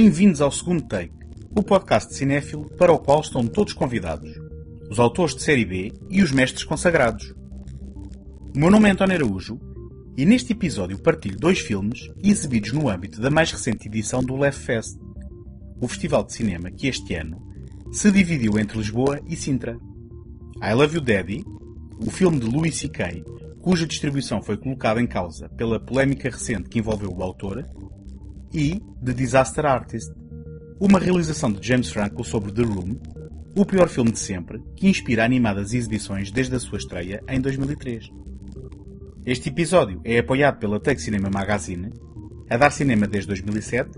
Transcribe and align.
Bem-vindos 0.00 0.40
ao 0.40 0.52
segundo 0.52 0.82
take, 0.82 1.12
o 1.56 1.60
podcast 1.60 2.14
cinéfilo 2.14 2.70
para 2.76 2.92
o 2.92 3.00
qual 3.00 3.20
estão 3.20 3.44
todos 3.44 3.72
convidados, 3.72 4.30
os 4.88 5.00
autores 5.00 5.34
de 5.34 5.42
série 5.42 5.64
B 5.64 5.92
e 6.08 6.22
os 6.22 6.30
mestres 6.30 6.62
consagrados. 6.62 7.34
O 8.54 8.56
meu 8.56 8.70
nome 8.70 8.88
é 8.88 8.92
António 8.92 9.16
Araújo 9.16 9.58
e 10.16 10.24
neste 10.24 10.52
episódio 10.52 11.02
partilho 11.02 11.36
dois 11.36 11.58
filmes 11.58 12.08
exibidos 12.22 12.72
no 12.72 12.88
âmbito 12.88 13.20
da 13.20 13.28
mais 13.28 13.50
recente 13.50 13.88
edição 13.88 14.22
do 14.22 14.36
Left 14.36 14.64
Fest, 14.64 14.96
o 15.80 15.88
festival 15.88 16.22
de 16.22 16.32
cinema 16.32 16.70
que 16.70 16.86
este 16.86 17.14
ano 17.14 17.44
se 17.90 18.12
dividiu 18.12 18.56
entre 18.56 18.78
Lisboa 18.78 19.20
e 19.26 19.34
Sintra. 19.34 19.76
I 20.62 20.74
Love 20.74 20.94
You 20.94 21.00
Daddy, 21.00 21.44
o 22.06 22.08
filme 22.08 22.38
de 22.38 22.46
Louis 22.46 22.76
C.K., 22.76 23.24
cuja 23.60 23.84
distribuição 23.84 24.40
foi 24.40 24.56
colocada 24.58 25.02
em 25.02 25.08
causa 25.08 25.48
pela 25.48 25.80
polémica 25.80 26.30
recente 26.30 26.68
que 26.68 26.78
envolveu 26.78 27.12
o 27.12 27.20
autor, 27.20 27.68
e 28.52 28.80
The 29.04 29.12
Disaster 29.12 29.66
Artist, 29.66 30.12
uma 30.80 30.98
realização 30.98 31.52
de 31.52 31.66
James 31.66 31.90
Franco 31.90 32.24
sobre 32.24 32.52
The 32.52 32.62
Room, 32.62 32.96
o 33.56 33.64
pior 33.64 33.88
filme 33.88 34.12
de 34.12 34.18
sempre, 34.18 34.62
que 34.76 34.88
inspira 34.88 35.24
animadas 35.24 35.74
exibições 35.74 36.30
desde 36.30 36.54
a 36.54 36.60
sua 36.60 36.78
estreia 36.78 37.22
em 37.28 37.40
2003. 37.40 38.10
Este 39.26 39.48
episódio 39.48 40.00
é 40.04 40.18
apoiado 40.18 40.58
pela 40.58 40.80
Take 40.80 41.02
Cinema 41.02 41.28
Magazine, 41.28 41.92
a 42.48 42.56
dar 42.56 42.70
cinema 42.70 43.06
desde 43.06 43.28
2007, 43.28 43.90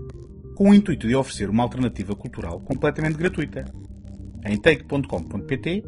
com 0.55 0.69
o 0.69 0.73
intuito 0.73 1.07
de 1.07 1.15
oferecer 1.15 1.49
uma 1.49 1.63
alternativa 1.63 2.15
cultural 2.15 2.59
completamente 2.59 3.17
gratuita. 3.17 3.65
Em 4.45 4.57
take.com.pt 4.57 5.83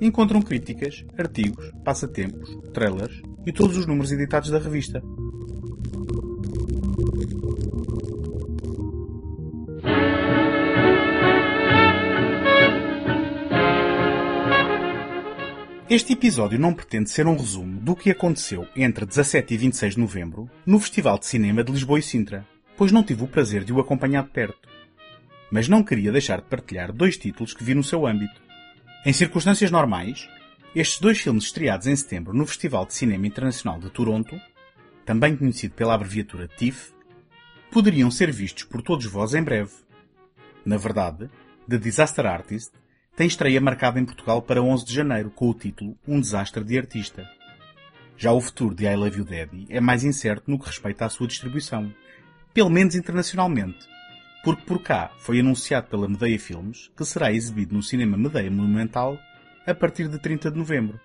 encontram 0.00 0.40
críticas, 0.40 1.04
artigos, 1.18 1.70
passatempos, 1.84 2.56
trailers 2.72 3.20
e 3.44 3.52
todos 3.52 3.76
os 3.76 3.86
números 3.86 4.12
editados 4.12 4.50
da 4.50 4.58
revista. 4.58 5.02
Este 15.90 16.12
episódio 16.12 16.56
não 16.56 16.72
pretende 16.72 17.10
ser 17.10 17.26
um 17.26 17.36
resumo 17.36 17.80
do 17.80 17.96
que 17.96 18.12
aconteceu 18.12 18.64
entre 18.76 19.04
17 19.04 19.52
e 19.52 19.56
26 19.56 19.94
de 19.94 20.00
novembro 20.00 20.48
no 20.64 20.78
Festival 20.78 21.18
de 21.18 21.26
Cinema 21.26 21.64
de 21.64 21.72
Lisboa 21.72 21.98
e 21.98 22.02
Sintra, 22.02 22.46
pois 22.76 22.92
não 22.92 23.02
tive 23.02 23.24
o 23.24 23.26
prazer 23.26 23.64
de 23.64 23.72
o 23.72 23.80
acompanhar 23.80 24.22
de 24.22 24.30
perto. 24.30 24.68
Mas 25.50 25.66
não 25.66 25.82
queria 25.82 26.12
deixar 26.12 26.42
de 26.42 26.46
partilhar 26.46 26.92
dois 26.92 27.16
títulos 27.18 27.52
que 27.52 27.64
vi 27.64 27.74
no 27.74 27.82
seu 27.82 28.06
âmbito. 28.06 28.40
Em 29.04 29.12
circunstâncias 29.12 29.72
normais, 29.72 30.28
estes 30.76 31.00
dois 31.00 31.18
filmes 31.18 31.46
estreados 31.46 31.88
em 31.88 31.96
setembro 31.96 32.32
no 32.32 32.46
Festival 32.46 32.86
de 32.86 32.94
Cinema 32.94 33.26
Internacional 33.26 33.80
de 33.80 33.90
Toronto, 33.90 34.40
também 35.04 35.36
conhecido 35.36 35.74
pela 35.74 35.94
abreviatura 35.94 36.46
TIFF, 36.46 36.92
poderiam 37.68 38.12
ser 38.12 38.30
vistos 38.30 38.62
por 38.62 38.80
todos 38.80 39.06
vós 39.06 39.34
em 39.34 39.42
breve. 39.42 39.72
Na 40.64 40.76
verdade, 40.76 41.28
The 41.68 41.78
Disaster 41.78 42.26
Artist 42.26 42.79
tem 43.16 43.26
estreia 43.26 43.60
marcada 43.60 44.00
em 44.00 44.04
Portugal 44.04 44.40
para 44.40 44.62
11 44.62 44.84
de 44.84 44.94
janeiro 44.94 45.30
com 45.30 45.48
o 45.48 45.54
título 45.54 45.96
Um 46.06 46.20
Desastre 46.20 46.64
de 46.64 46.78
Artista. 46.78 47.28
Já 48.16 48.32
o 48.32 48.40
futuro 48.40 48.74
de 48.74 48.84
I 48.84 48.96
Love 48.96 49.18
You 49.18 49.24
Daddy 49.24 49.66
é 49.68 49.80
mais 49.80 50.04
incerto 50.04 50.50
no 50.50 50.58
que 50.58 50.66
respeita 50.66 51.04
à 51.04 51.08
sua 51.08 51.26
distribuição, 51.26 51.92
pelo 52.54 52.70
menos 52.70 52.94
internacionalmente, 52.94 53.88
porque 54.42 54.62
por 54.62 54.82
cá 54.82 55.10
foi 55.18 55.40
anunciado 55.40 55.88
pela 55.88 56.08
Medeia 56.08 56.38
Filmes 56.38 56.90
que 56.96 57.04
será 57.04 57.32
exibido 57.32 57.74
no 57.74 57.82
cinema 57.82 58.16
Medeia 58.16 58.50
Monumental 58.50 59.18
a 59.66 59.74
partir 59.74 60.08
de 60.08 60.18
30 60.18 60.50
de 60.50 60.58
novembro. 60.58 60.98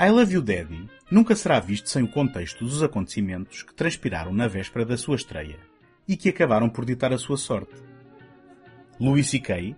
I 0.00 0.08
Love 0.08 0.34
You 0.34 0.42
Daddy 0.42 0.88
nunca 1.10 1.36
será 1.36 1.60
visto 1.60 1.90
sem 1.90 2.02
o 2.02 2.08
contexto 2.08 2.64
dos 2.64 2.82
acontecimentos 2.82 3.62
que 3.62 3.74
transpiraram 3.74 4.32
na 4.32 4.48
véspera 4.48 4.84
da 4.84 4.96
sua 4.96 5.16
estreia 5.16 5.58
e 6.08 6.16
que 6.16 6.28
acabaram 6.28 6.70
por 6.70 6.84
ditar 6.84 7.12
a 7.12 7.18
sua 7.18 7.36
sorte. 7.36 7.74
Louis 8.98 9.28
C.K., 9.28 9.76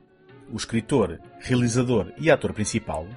o 0.53 0.57
escritor, 0.57 1.19
realizador 1.41 2.13
e 2.19 2.31
ator 2.31 2.53
principal, 2.53 3.09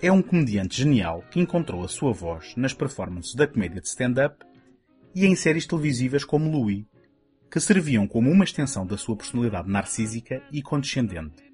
é 0.00 0.10
um 0.10 0.22
comediante 0.22 0.78
genial 0.78 1.22
que 1.30 1.38
encontrou 1.38 1.84
a 1.84 1.88
sua 1.88 2.12
voz 2.12 2.54
nas 2.56 2.72
performances 2.72 3.34
da 3.34 3.46
comédia 3.46 3.80
de 3.80 3.86
stand-up 3.86 4.44
e 5.14 5.26
em 5.26 5.36
séries 5.36 5.66
televisivas 5.66 6.24
como 6.24 6.50
Louis, 6.50 6.84
que 7.50 7.60
serviam 7.60 8.08
como 8.08 8.30
uma 8.30 8.44
extensão 8.44 8.86
da 8.86 8.96
sua 8.96 9.14
personalidade 9.14 9.70
narcísica 9.70 10.42
e 10.50 10.62
condescendente, 10.62 11.44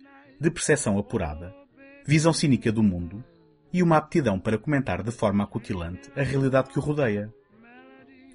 de 0.40 0.50
percepção 0.50 0.96
apurada, 0.96 1.52
visão 2.06 2.32
cínica 2.32 2.70
do 2.70 2.82
mundo 2.82 3.22
e 3.72 3.82
uma 3.82 3.96
aptidão 3.96 4.38
para 4.38 4.56
comentar 4.56 5.02
de 5.02 5.10
forma 5.10 5.42
acutilante 5.42 6.10
a 6.16 6.22
realidade 6.22 6.70
que 6.70 6.78
o 6.78 6.82
rodeia. 6.82 7.34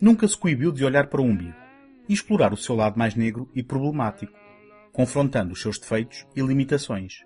Nunca 0.01 0.27
se 0.27 0.37
coibiu 0.37 0.71
de 0.71 0.83
olhar 0.83 1.07
para 1.07 1.21
o 1.21 1.25
umbigo 1.25 1.55
e 2.09 2.13
explorar 2.13 2.51
o 2.51 2.57
seu 2.57 2.75
lado 2.75 2.99
mais 2.99 3.15
negro 3.15 3.49
e 3.55 3.63
problemático, 3.63 4.42
confrontando 4.93 5.51
os 5.51 5.61
seus 5.61 5.77
defeitos 5.77 6.25
e 6.35 6.41
limitações. 6.41 7.25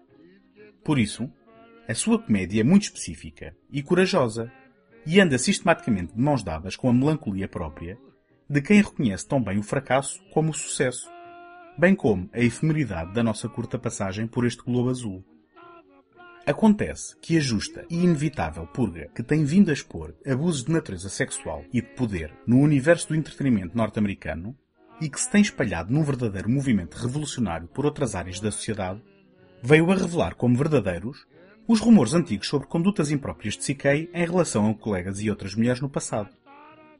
Por 0.84 0.98
isso, 0.98 1.30
a 1.88 1.94
sua 1.94 2.18
comédia 2.18 2.62
é 2.62 2.64
muito 2.64 2.84
específica 2.84 3.56
e 3.70 3.84
corajosa 3.84 4.52
e 5.06 5.22
anda 5.22 5.38
sistematicamente 5.38 6.14
de 6.14 6.22
mãos 6.22 6.44
dadas 6.44 6.76
com 6.76 6.90
a 6.90 6.94
melancolia 6.94 7.48
própria 7.48 7.98
de 8.50 8.62
quem 8.62 8.82
reconhece 8.82 9.28
tão 9.28 9.44
bem 9.44 9.60
o 9.60 9.64
fracasso 9.64 10.22
como 10.34 10.52
o 10.52 10.54
sucesso, 10.54 11.10
bem 11.78 11.94
como 11.94 12.30
a 12.34 12.40
efemeridade 12.40 13.14
da 13.14 13.22
nossa 13.22 13.50
curta 13.50 13.78
passagem 13.78 14.26
por 14.26 14.46
este 14.46 14.64
globo 14.64 14.90
azul. 14.90 15.24
Acontece 16.46 17.18
que 17.22 17.36
a 17.36 17.42
justa 17.42 17.86
e 17.90 18.04
inevitável 18.04 18.66
purga 18.68 19.10
que 19.14 19.22
tem 19.22 19.44
vindo 19.44 19.70
a 19.70 19.74
expor 19.74 20.16
abusos 20.26 20.64
de 20.64 20.72
natureza 20.72 21.10
sexual 21.10 21.66
e 21.74 21.82
de 21.82 21.90
poder 21.90 22.34
no 22.48 22.60
universo 22.60 23.10
do 23.10 23.16
entretenimento 23.16 23.76
norte-americano 23.76 24.58
e 25.00 25.10
que 25.10 25.20
se 25.20 25.30
tem 25.30 25.42
espalhado 25.42 25.94
num 25.94 26.04
verdadeiro 26.04 26.50
movimento 26.50 26.96
revolucionário 26.96 27.68
por 27.68 27.86
outras 27.86 28.16
áreas 28.16 28.40
da 28.40 28.52
sociedade, 28.52 29.02
veio 29.62 29.92
a 29.92 29.96
revelar 29.96 30.36
como 30.36 30.58
verdadeiros 30.58 31.26
os 31.68 31.80
rumores 31.80 32.14
antigos 32.14 32.48
sobre 32.48 32.68
condutas 32.68 33.12
impróprias 33.12 33.58
de 33.58 33.74
CK 33.74 34.10
em 34.14 34.26
relação 34.26 34.70
a 34.70 34.74
colegas 34.74 35.20
e 35.20 35.30
outras 35.30 35.54
mulheres 35.54 35.82
no 35.82 35.90
passado. 35.90 36.30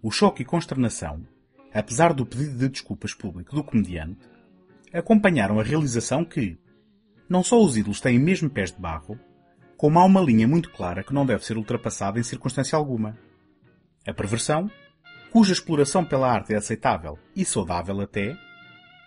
O 0.02 0.12
choque 0.12 0.42
e 0.42 0.46
consternação, 0.46 1.26
apesar 1.74 2.14
do 2.14 2.26
pedido 2.26 2.58
de 2.58 2.70
desculpas 2.70 3.14
público 3.14 3.56
do 3.56 3.64
comediante, 3.64 4.20
acompanharam 4.94 5.60
a 5.60 5.64
realização 5.64 6.26
que 6.26 6.58
não 7.30 7.44
só 7.44 7.62
os 7.62 7.78
ídolos 7.78 8.02
têm 8.02 8.20
mesmo 8.20 8.50
pés 8.50 8.72
de 8.72 8.80
barro, 8.80 9.20
como 9.78 10.00
há 10.00 10.04
uma 10.04 10.22
linha 10.22 10.48
muito 10.48 10.72
clara 10.72 11.04
que 11.04 11.14
não 11.14 11.26
deve 11.26 11.46
ser 11.46 11.58
ultrapassada 11.58 12.20
em 12.20 12.24
circunstância 12.24 12.78
alguma. 12.78 13.18
A 14.08 14.14
perversão 14.14 14.70
cuja 15.32 15.54
exploração 15.54 16.04
pela 16.04 16.32
arte 16.32 16.54
é 16.54 16.58
aceitável 16.58 17.18
e 17.36 17.46
saudável 17.46 18.00
até, 18.02 18.38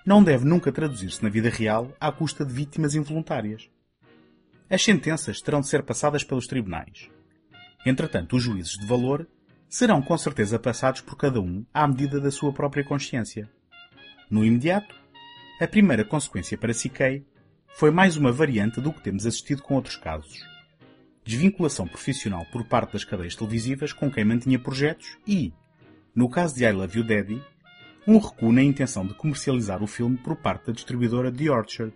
não 0.05 0.23
deve 0.23 0.45
nunca 0.45 0.73
traduzir-se 0.73 1.23
na 1.23 1.29
vida 1.29 1.49
real 1.49 1.95
à 2.01 2.11
custa 2.11 2.45
de 2.45 2.53
vítimas 2.53 2.95
involuntárias. 2.95 3.69
As 4.69 4.83
sentenças 4.83 5.41
terão 5.41 5.61
de 5.61 5.69
ser 5.69 5.83
passadas 5.83 6.23
pelos 6.23 6.47
tribunais. 6.47 7.11
Entretanto, 7.85 8.37
os 8.37 8.43
juízes 8.43 8.79
de 8.79 8.87
valor 8.87 9.27
serão 9.69 10.03
com 10.03 10.17
certeza 10.17 10.59
passados 10.59 11.01
por 11.01 11.17
cada 11.17 11.41
um 11.41 11.65
à 11.73 11.87
medida 11.87 12.21
da 12.21 12.31
sua 12.31 12.53
própria 12.53 12.85
consciência. 12.85 13.51
No 14.31 14.45
imediato, 14.45 14.95
a 15.61 15.67
primeira 15.67 16.05
consequência 16.05 16.57
para 16.57 16.75
Siquei 16.75 17.27
foi 17.75 17.91
mais 17.91 18.17
uma 18.17 18.33
variante 18.33 18.81
do 18.81 18.93
que 18.93 19.03
temos 19.03 19.27
assistido 19.27 19.63
com 19.63 19.75
outros 19.75 19.97
casos. 19.97 20.39
Desvinculação 21.25 21.87
profissional 21.87 22.45
por 22.51 22.65
parte 22.65 22.93
das 22.93 23.05
cadeias 23.05 23.37
televisivas 23.37 23.93
com 23.93 24.11
quem 24.11 24.25
mantinha 24.25 24.59
projetos 24.59 25.19
e, 25.27 25.53
no 26.21 26.29
caso 26.29 26.55
de 26.55 26.67
I 26.67 26.73
Love 26.73 26.99
You 26.99 27.05
Daddy, 27.07 27.43
um 28.07 28.19
recuo 28.19 28.53
na 28.53 28.63
intenção 28.63 29.07
de 29.07 29.15
comercializar 29.15 29.83
o 29.83 29.87
filme 29.87 30.19
por 30.19 30.37
parte 30.37 30.67
da 30.67 30.73
distribuidora 30.75 31.33
The 31.33 31.51
Orchard, 31.51 31.95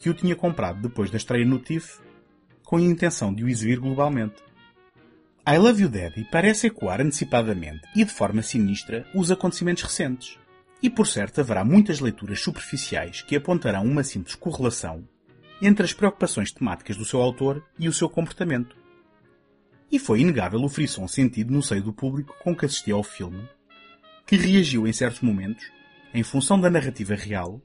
que 0.00 0.10
o 0.10 0.14
tinha 0.14 0.34
comprado 0.34 0.82
depois 0.82 1.12
da 1.12 1.16
estreia 1.16 1.46
no 1.46 1.60
TIFF, 1.60 2.00
com 2.64 2.76
a 2.76 2.80
intenção 2.80 3.32
de 3.32 3.44
o 3.44 3.48
exibir 3.48 3.78
globalmente. 3.78 4.42
I 5.48 5.58
Love 5.58 5.84
You 5.84 5.88
Daddy 5.88 6.26
parece 6.28 6.66
ecoar 6.66 7.00
antecipadamente 7.00 7.82
e 7.94 8.04
de 8.04 8.10
forma 8.10 8.42
sinistra 8.42 9.06
os 9.14 9.30
acontecimentos 9.30 9.84
recentes. 9.84 10.36
E 10.82 10.90
por 10.90 11.06
certo 11.06 11.40
haverá 11.40 11.64
muitas 11.64 12.00
leituras 12.00 12.40
superficiais 12.40 13.22
que 13.22 13.36
apontarão 13.36 13.84
uma 13.84 14.02
simples 14.02 14.34
correlação 14.34 15.08
entre 15.62 15.84
as 15.84 15.92
preocupações 15.92 16.50
temáticas 16.50 16.96
do 16.96 17.04
seu 17.04 17.22
autor 17.22 17.64
e 17.78 17.88
o 17.88 17.92
seu 17.92 18.10
comportamento. 18.10 18.76
E 19.90 19.98
foi 19.98 20.20
inegável 20.20 20.62
o 20.62 20.68
frisson 20.68 21.06
sentido 21.06 21.52
no 21.52 21.62
seio 21.62 21.82
do 21.82 21.92
público 21.92 22.34
com 22.42 22.54
que 22.54 22.66
assistia 22.66 22.94
ao 22.94 23.02
filme, 23.02 23.48
que 24.26 24.36
reagiu 24.36 24.86
em 24.86 24.92
certos 24.92 25.20
momentos 25.20 25.70
em 26.12 26.22
função 26.22 26.60
da 26.60 26.70
narrativa 26.70 27.14
real 27.14 27.60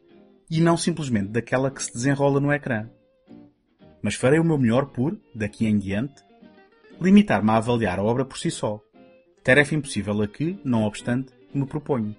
e 0.50 0.60
não 0.60 0.76
simplesmente 0.76 1.30
daquela 1.30 1.72
que 1.72 1.82
se 1.82 1.94
desenrola 1.94 2.40
no 2.40 2.52
ecrã. 2.52 2.90
Mas 4.02 4.16
farei 4.16 4.40
o 4.40 4.44
meu 4.44 4.58
melhor 4.58 4.88
por, 4.88 5.18
daqui 5.34 5.66
em 5.66 5.78
diante, 5.78 6.22
limitar-me 7.00 7.50
a 7.52 7.58
avaliar 7.58 7.98
a 7.98 8.04
obra 8.04 8.26
por 8.26 8.38
si 8.38 8.52
só. 8.52 8.80
Tarefa 9.44 9.74
impossível 9.74 10.22
a 10.22 10.28
que, 10.28 10.60
não 10.64 10.84
obstante, 10.84 11.32
me 11.54 11.66
proponho. 11.66 12.16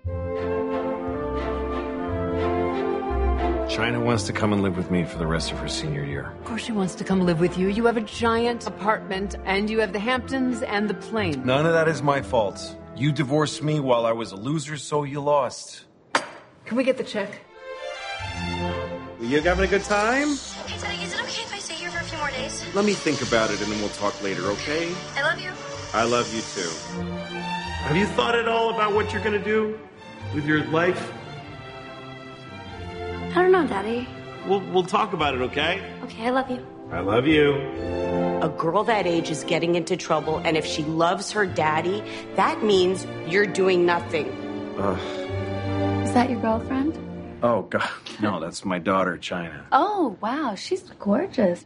China 3.82 3.98
wants 3.98 4.22
to 4.22 4.32
come 4.32 4.52
and 4.52 4.62
live 4.62 4.76
with 4.76 4.92
me 4.92 5.02
for 5.02 5.18
the 5.18 5.26
rest 5.26 5.50
of 5.50 5.58
her 5.58 5.66
senior 5.66 6.04
year. 6.04 6.30
Of 6.38 6.44
course 6.44 6.62
she 6.62 6.70
wants 6.70 6.94
to 6.94 7.02
come 7.02 7.22
live 7.22 7.40
with 7.40 7.58
you. 7.58 7.66
You 7.66 7.84
have 7.86 7.96
a 7.96 8.00
giant 8.02 8.64
apartment, 8.64 9.34
and 9.44 9.68
you 9.68 9.80
have 9.80 9.92
the 9.92 9.98
Hamptons 9.98 10.62
and 10.62 10.88
the 10.88 10.94
plane. 10.94 11.44
None 11.44 11.66
of 11.66 11.72
that 11.72 11.88
is 11.88 12.00
my 12.00 12.22
fault. 12.22 12.76
You 12.94 13.10
divorced 13.10 13.60
me 13.60 13.80
while 13.80 14.06
I 14.06 14.12
was 14.12 14.30
a 14.30 14.36
loser, 14.36 14.76
so 14.76 15.02
you 15.02 15.20
lost. 15.20 15.86
Can 16.64 16.76
we 16.76 16.84
get 16.84 16.96
the 16.96 17.02
check? 17.02 17.40
You 19.20 19.40
having 19.40 19.64
a 19.64 19.66
good 19.66 19.82
time? 19.82 20.28
Hey, 20.28 20.78
Teddy, 20.78 21.02
is 21.02 21.14
it 21.14 21.20
okay 21.22 21.42
if 21.42 21.52
I 21.52 21.58
stay 21.58 21.74
here 21.74 21.90
for 21.90 21.98
a 21.98 22.04
few 22.04 22.18
more 22.18 22.30
days? 22.30 22.64
Let 22.76 22.84
me 22.84 22.92
think 22.92 23.20
about 23.20 23.50
it 23.50 23.60
and 23.62 23.72
then 23.72 23.80
we'll 23.80 23.88
talk 23.88 24.14
later, 24.22 24.44
okay? 24.52 24.94
I 25.16 25.22
love 25.22 25.40
you. 25.40 25.50
I 25.92 26.04
love 26.04 26.32
you 26.32 26.42
too. 26.54 26.70
Have 27.88 27.96
you 27.96 28.06
thought 28.06 28.36
at 28.36 28.46
all 28.46 28.72
about 28.72 28.94
what 28.94 29.12
you're 29.12 29.24
gonna 29.24 29.42
do 29.42 29.76
with 30.36 30.46
your 30.46 30.62
life? 30.66 31.12
I 33.34 33.42
don't 33.42 33.52
know, 33.52 33.66
Daddy. 33.66 34.06
We'll, 34.46 34.60
we'll 34.60 34.84
talk 34.84 35.14
about 35.14 35.34
it, 35.34 35.40
okay? 35.40 35.82
Okay, 36.04 36.26
I 36.26 36.30
love 36.30 36.50
you. 36.50 36.66
I 36.90 37.00
love 37.00 37.26
you. 37.26 37.54
A 38.42 38.48
girl 38.58 38.84
that 38.84 39.06
age 39.06 39.30
is 39.30 39.42
getting 39.44 39.74
into 39.74 39.96
trouble, 39.96 40.36
and 40.38 40.56
if 40.56 40.66
she 40.66 40.82
loves 40.84 41.32
her 41.32 41.46
daddy, 41.46 42.02
that 42.36 42.62
means 42.62 43.06
you're 43.26 43.46
doing 43.46 43.86
nothing. 43.86 44.26
Is 46.02 46.12
that 46.12 46.28
your 46.28 46.40
girlfriend? 46.40 46.98
Oh, 47.42 47.62
God. 47.62 47.88
No, 48.20 48.38
that's 48.38 48.64
my 48.64 48.78
daughter, 48.78 49.16
China. 49.16 49.64
Oh, 49.72 50.18
wow, 50.20 50.54
she's 50.54 50.82
gorgeous. 50.98 51.64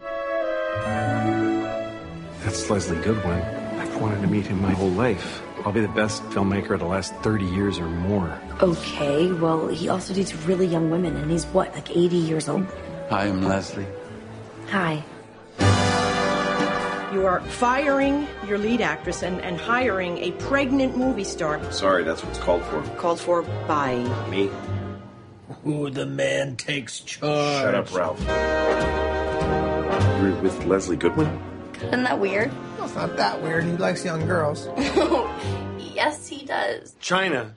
That's 2.45 2.71
Leslie 2.71 3.01
Goodwin. 3.03 3.41
I've 3.81 4.01
wanted 4.01 4.21
to 4.21 4.29
meet 4.29 4.47
him 4.47 4.63
my 4.63 4.71
whole 4.71 4.91
life. 4.91 5.43
I'll 5.67 5.73
be 5.73 5.81
the 5.81 5.89
best 5.89 6.23
filmmaker 6.31 6.71
of 6.71 6.79
the 6.79 6.87
last 6.87 7.13
30 7.17 7.45
years 7.45 7.81
or 7.81 7.89
more. 7.89 8.41
Okay, 8.63 9.33
well, 9.33 9.67
he 9.67 9.89
also 9.89 10.15
dates 10.15 10.33
really 10.33 10.65
young 10.65 10.91
women, 10.91 11.17
and 11.17 11.29
he's 11.29 11.45
what, 11.47 11.75
like 11.75 11.91
80 11.91 12.15
years 12.15 12.49
old? 12.49 12.69
Hi, 13.11 13.25
I'm 13.25 13.43
Leslie. 13.43 13.85
Hi. 14.69 15.03
You 17.13 17.27
are 17.27 17.41
firing 17.41 18.29
your 18.47 18.59
lead 18.59 18.81
actress 18.81 19.25
and, 19.25 19.41
and 19.41 19.59
hiring 19.59 20.19
a 20.19 20.31
pregnant 20.33 20.97
movie 20.97 21.25
star 21.25 21.61
Sorry, 21.73 22.05
that's 22.05 22.23
what's 22.23 22.39
called 22.39 22.63
for. 22.67 22.81
called 22.97 23.19
for 23.19 23.43
by. 23.67 23.97
Me? 24.31 24.49
Who 25.65 25.91
the 25.91 26.07
man 26.07 26.55
takes 26.55 27.01
charge. 27.01 27.63
Shut 27.63 27.75
up, 27.75 27.93
Ralph. 27.93 28.21
You're 30.23 30.41
with 30.43 30.65
Leslie 30.65 30.97
Goodwin? 30.97 31.41
Isn't 31.83 32.05
that 32.05 32.21
weird? 32.21 32.53
It's 32.81 32.95
not 32.95 33.17
that 33.17 33.43
weird. 33.43 33.65
He 33.65 33.73
likes 33.73 34.05
young 34.05 34.27
girls. 34.27 34.69
Yes, 35.97 36.29
he 36.29 36.45
does. 36.45 36.95
China. 37.01 37.55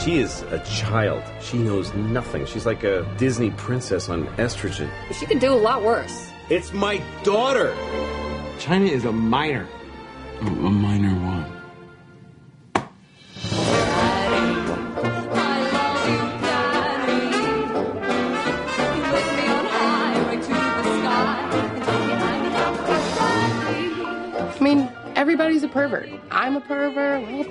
She 0.00 0.20
is 0.20 0.42
a 0.42 0.62
child. 0.64 1.24
She 1.42 1.58
knows 1.58 1.92
nothing. 1.92 2.46
She's 2.46 2.66
like 2.66 2.84
a 2.84 3.04
Disney 3.18 3.50
princess 3.50 4.08
on 4.08 4.28
estrogen. 4.36 4.88
She 5.12 5.26
could 5.26 5.40
do 5.40 5.52
a 5.52 5.58
lot 5.68 5.82
worse. 5.82 6.30
It's 6.50 6.72
my 6.72 7.02
daughter. 7.24 7.74
China 8.60 8.84
is 8.84 9.04
a 9.04 9.10
minor. 9.10 9.66
A, 10.40 10.46
a 10.46 10.70
minor 10.70 10.99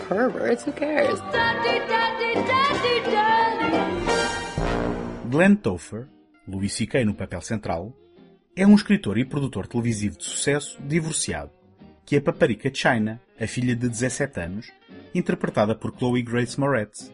perverts. 0.09 0.65
Who 0.65 0.73
cares? 0.73 1.21
Glenn 5.29 5.55
Topher, 5.55 6.07
Louis 6.47 6.73
C.K. 6.73 7.05
no 7.05 7.13
papel 7.13 7.41
central, 7.41 7.93
é 8.55 8.65
um 8.65 8.75
escritor 8.75 9.17
e 9.17 9.23
produtor 9.23 9.67
televisivo 9.67 10.17
de 10.17 10.23
sucesso 10.23 10.81
divorciado, 10.81 11.51
que 12.03 12.15
é 12.15 12.19
paparica 12.19 12.73
China, 12.73 13.21
a 13.39 13.45
filha 13.45 13.75
de 13.75 13.87
17 13.87 14.39
anos, 14.39 14.71
interpretada 15.13 15.75
por 15.75 15.95
Chloe 15.95 16.23
Grace 16.23 16.59
Moretz, 16.59 17.13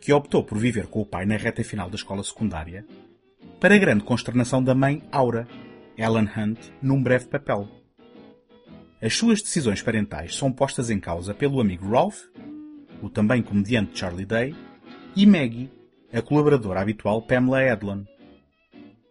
que 0.00 0.12
optou 0.12 0.42
por 0.42 0.58
viver 0.58 0.86
com 0.86 1.02
o 1.02 1.06
pai 1.06 1.26
na 1.26 1.36
reta 1.36 1.62
final 1.62 1.90
da 1.90 1.96
escola 1.96 2.24
secundária, 2.24 2.84
para 3.60 3.78
grande 3.78 4.02
consternação 4.02 4.64
da 4.64 4.74
mãe 4.74 5.02
Aura, 5.12 5.46
Ellen 5.96 6.28
Hunt, 6.36 6.58
num 6.80 7.02
breve 7.02 7.26
papel. 7.26 7.68
As 9.02 9.14
suas 9.16 9.42
decisões 9.42 9.82
parentais 9.82 10.36
são 10.36 10.52
postas 10.52 10.88
em 10.88 11.00
causa 11.00 11.34
pelo 11.34 11.60
amigo 11.60 11.90
Ralph, 11.90 12.20
o 13.02 13.10
também 13.10 13.42
comediante 13.42 13.98
Charlie 13.98 14.24
Day, 14.24 14.54
e 15.16 15.26
Maggie, 15.26 15.72
a 16.12 16.22
colaboradora 16.22 16.80
habitual 16.80 17.20
Pamela 17.20 17.60
Adlon. 17.72 18.04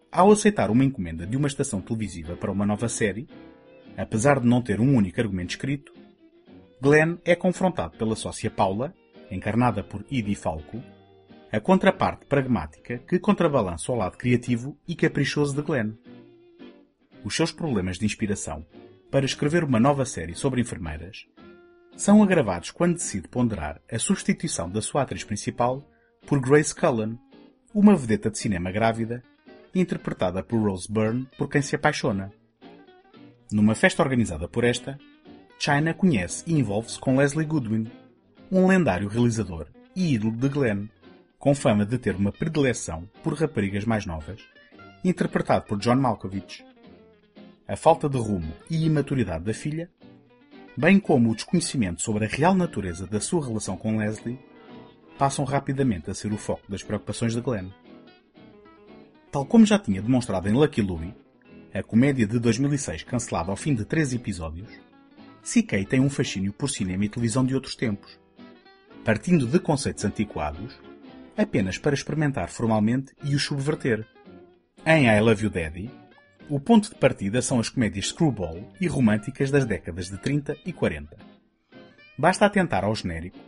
Ao 0.09 0.31
aceitar 0.31 0.71
uma 0.71 0.85
encomenda 0.85 1.27
de 1.27 1.35
uma 1.35 1.49
estação 1.49 1.81
televisiva 1.81 2.37
para 2.37 2.53
uma 2.53 2.65
nova 2.65 2.87
série, 2.87 3.27
apesar 3.97 4.39
de 4.39 4.47
não 4.47 4.61
ter 4.61 4.79
um 4.79 4.95
único 4.95 5.19
argumento 5.19 5.49
escrito, 5.49 5.93
Glenn 6.81 7.17
é 7.25 7.35
confrontado 7.35 7.97
pela 7.97 8.15
sócia 8.15 8.49
Paula, 8.49 8.93
encarnada 9.29 9.83
por 9.83 10.05
Edie 10.09 10.35
Falco, 10.35 10.81
a 11.51 11.59
contraparte 11.59 12.25
pragmática 12.27 12.99
que 12.99 13.19
contrabalança 13.19 13.91
o 13.91 13.95
lado 13.95 14.17
criativo 14.17 14.77
e 14.87 14.95
caprichoso 14.95 15.53
de 15.53 15.61
Glenn. 15.61 15.95
Os 17.25 17.35
seus 17.35 17.51
problemas 17.51 17.99
de 17.99 18.05
inspiração 18.05 18.65
para 19.11 19.25
escrever 19.25 19.63
uma 19.63 19.79
nova 19.79 20.05
série 20.05 20.33
sobre 20.33 20.61
enfermeiras 20.61 21.27
são 21.97 22.23
agravados 22.23 22.71
quando 22.71 22.93
decide 22.93 23.27
ponderar 23.27 23.81
a 23.91 23.99
substituição 23.99 24.69
da 24.69 24.81
sua 24.81 25.01
atriz 25.03 25.23
principal 25.23 25.85
por 26.25 26.39
Grace 26.39 26.73
Cullen, 26.73 27.19
uma 27.73 27.95
vedeta 27.95 28.31
de 28.31 28.39
cinema 28.39 28.71
grávida, 28.71 29.21
interpretada 29.75 30.41
por 30.41 30.59
Rose 30.61 30.91
Byrne, 30.91 31.27
por 31.37 31.49
quem 31.49 31.61
se 31.61 31.75
apaixona. 31.75 32.31
Numa 33.51 33.75
festa 33.75 34.01
organizada 34.01 34.47
por 34.47 34.63
esta, 34.63 34.97
China 35.59 35.93
conhece 35.93 36.43
e 36.47 36.53
envolve-se 36.53 36.99
com 36.99 37.17
Leslie 37.17 37.45
Goodwin, 37.45 37.91
um 38.49 38.65
lendário 38.65 39.09
realizador 39.09 39.67
e 39.95 40.15
ídolo 40.15 40.31
de 40.31 40.49
Glenn, 40.49 40.87
com 41.37 41.53
fama 41.53 41.85
de 41.85 41.97
ter 41.97 42.15
uma 42.15 42.31
predileção 42.31 43.07
por 43.21 43.33
raparigas 43.33 43.83
mais 43.83 44.05
novas, 44.05 44.41
interpretado 45.03 45.65
por 45.65 45.77
John 45.77 45.97
Malkovich. 45.97 46.70
A 47.71 47.77
falta 47.77 48.09
de 48.09 48.17
rumo 48.17 48.51
e 48.69 48.85
imaturidade 48.85 49.45
da 49.45 49.53
filha, 49.53 49.89
bem 50.75 50.99
como 50.99 51.31
o 51.31 51.33
desconhecimento 51.33 52.01
sobre 52.01 52.25
a 52.25 52.27
real 52.27 52.53
natureza 52.53 53.07
da 53.07 53.21
sua 53.21 53.47
relação 53.47 53.77
com 53.77 53.95
Leslie, 53.95 54.37
passam 55.17 55.45
rapidamente 55.45 56.11
a 56.11 56.13
ser 56.13 56.33
o 56.33 56.37
foco 56.37 56.69
das 56.69 56.83
preocupações 56.83 57.33
de 57.33 57.39
Glenn. 57.39 57.69
Tal 59.31 59.45
como 59.45 59.65
já 59.65 59.79
tinha 59.79 60.01
demonstrado 60.01 60.49
em 60.49 60.51
Lucky 60.51 60.81
Louie, 60.81 61.15
a 61.73 61.81
comédia 61.81 62.27
de 62.27 62.39
2006 62.39 63.03
cancelada 63.03 63.51
ao 63.51 63.55
fim 63.55 63.73
de 63.73 63.85
três 63.85 64.13
episódios, 64.13 64.69
C.K. 65.41 65.85
tem 65.85 66.01
um 66.01 66.09
fascínio 66.09 66.51
por 66.51 66.69
cinema 66.69 67.05
e 67.05 67.09
televisão 67.09 67.45
de 67.45 67.55
outros 67.55 67.77
tempos, 67.77 68.19
partindo 69.05 69.47
de 69.47 69.59
conceitos 69.59 70.03
antiquados, 70.03 70.77
apenas 71.37 71.77
para 71.77 71.95
experimentar 71.95 72.49
formalmente 72.49 73.13
e 73.23 73.33
os 73.33 73.45
subverter. 73.45 74.05
Em 74.85 75.07
I 75.07 75.21
Love 75.21 75.45
You 75.45 75.49
Daddy, 75.49 75.89
o 76.49 76.59
ponto 76.59 76.89
de 76.89 76.95
partida 76.95 77.41
são 77.41 77.59
as 77.59 77.69
comédias 77.69 78.09
screwball 78.09 78.67
e 78.79 78.87
românticas 78.87 79.49
das 79.49 79.65
décadas 79.65 80.09
de 80.09 80.17
30 80.17 80.57
e 80.65 80.73
40. 80.73 81.17
Basta 82.17 82.45
atentar 82.45 82.83
ao 82.83 82.95
genérico 82.95 83.39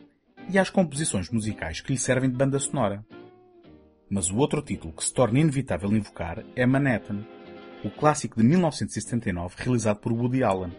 e 0.50 0.58
às 0.58 0.70
composições 0.70 1.30
musicais 1.30 1.82
que 1.82 1.92
lhe 1.92 1.98
servem 1.98 2.30
de 2.30 2.38
banda 2.38 2.60
sonora. 2.60 3.06
Mas 4.10 4.30
o 4.30 4.38
outro 4.38 4.62
título 4.62 4.94
que 4.94 5.04
se 5.04 5.14
torna 5.14 5.40
inevitável 5.40 5.92
invocar 5.92 6.44
é 6.56 6.66
Manhattan, 6.66 7.26
o 7.84 7.90
clássico 7.90 8.40
de 8.40 8.48
1979 8.48 9.56
realizado 9.58 10.00
por 10.00 10.14
Woody 10.14 10.44
Allen, 10.44 10.72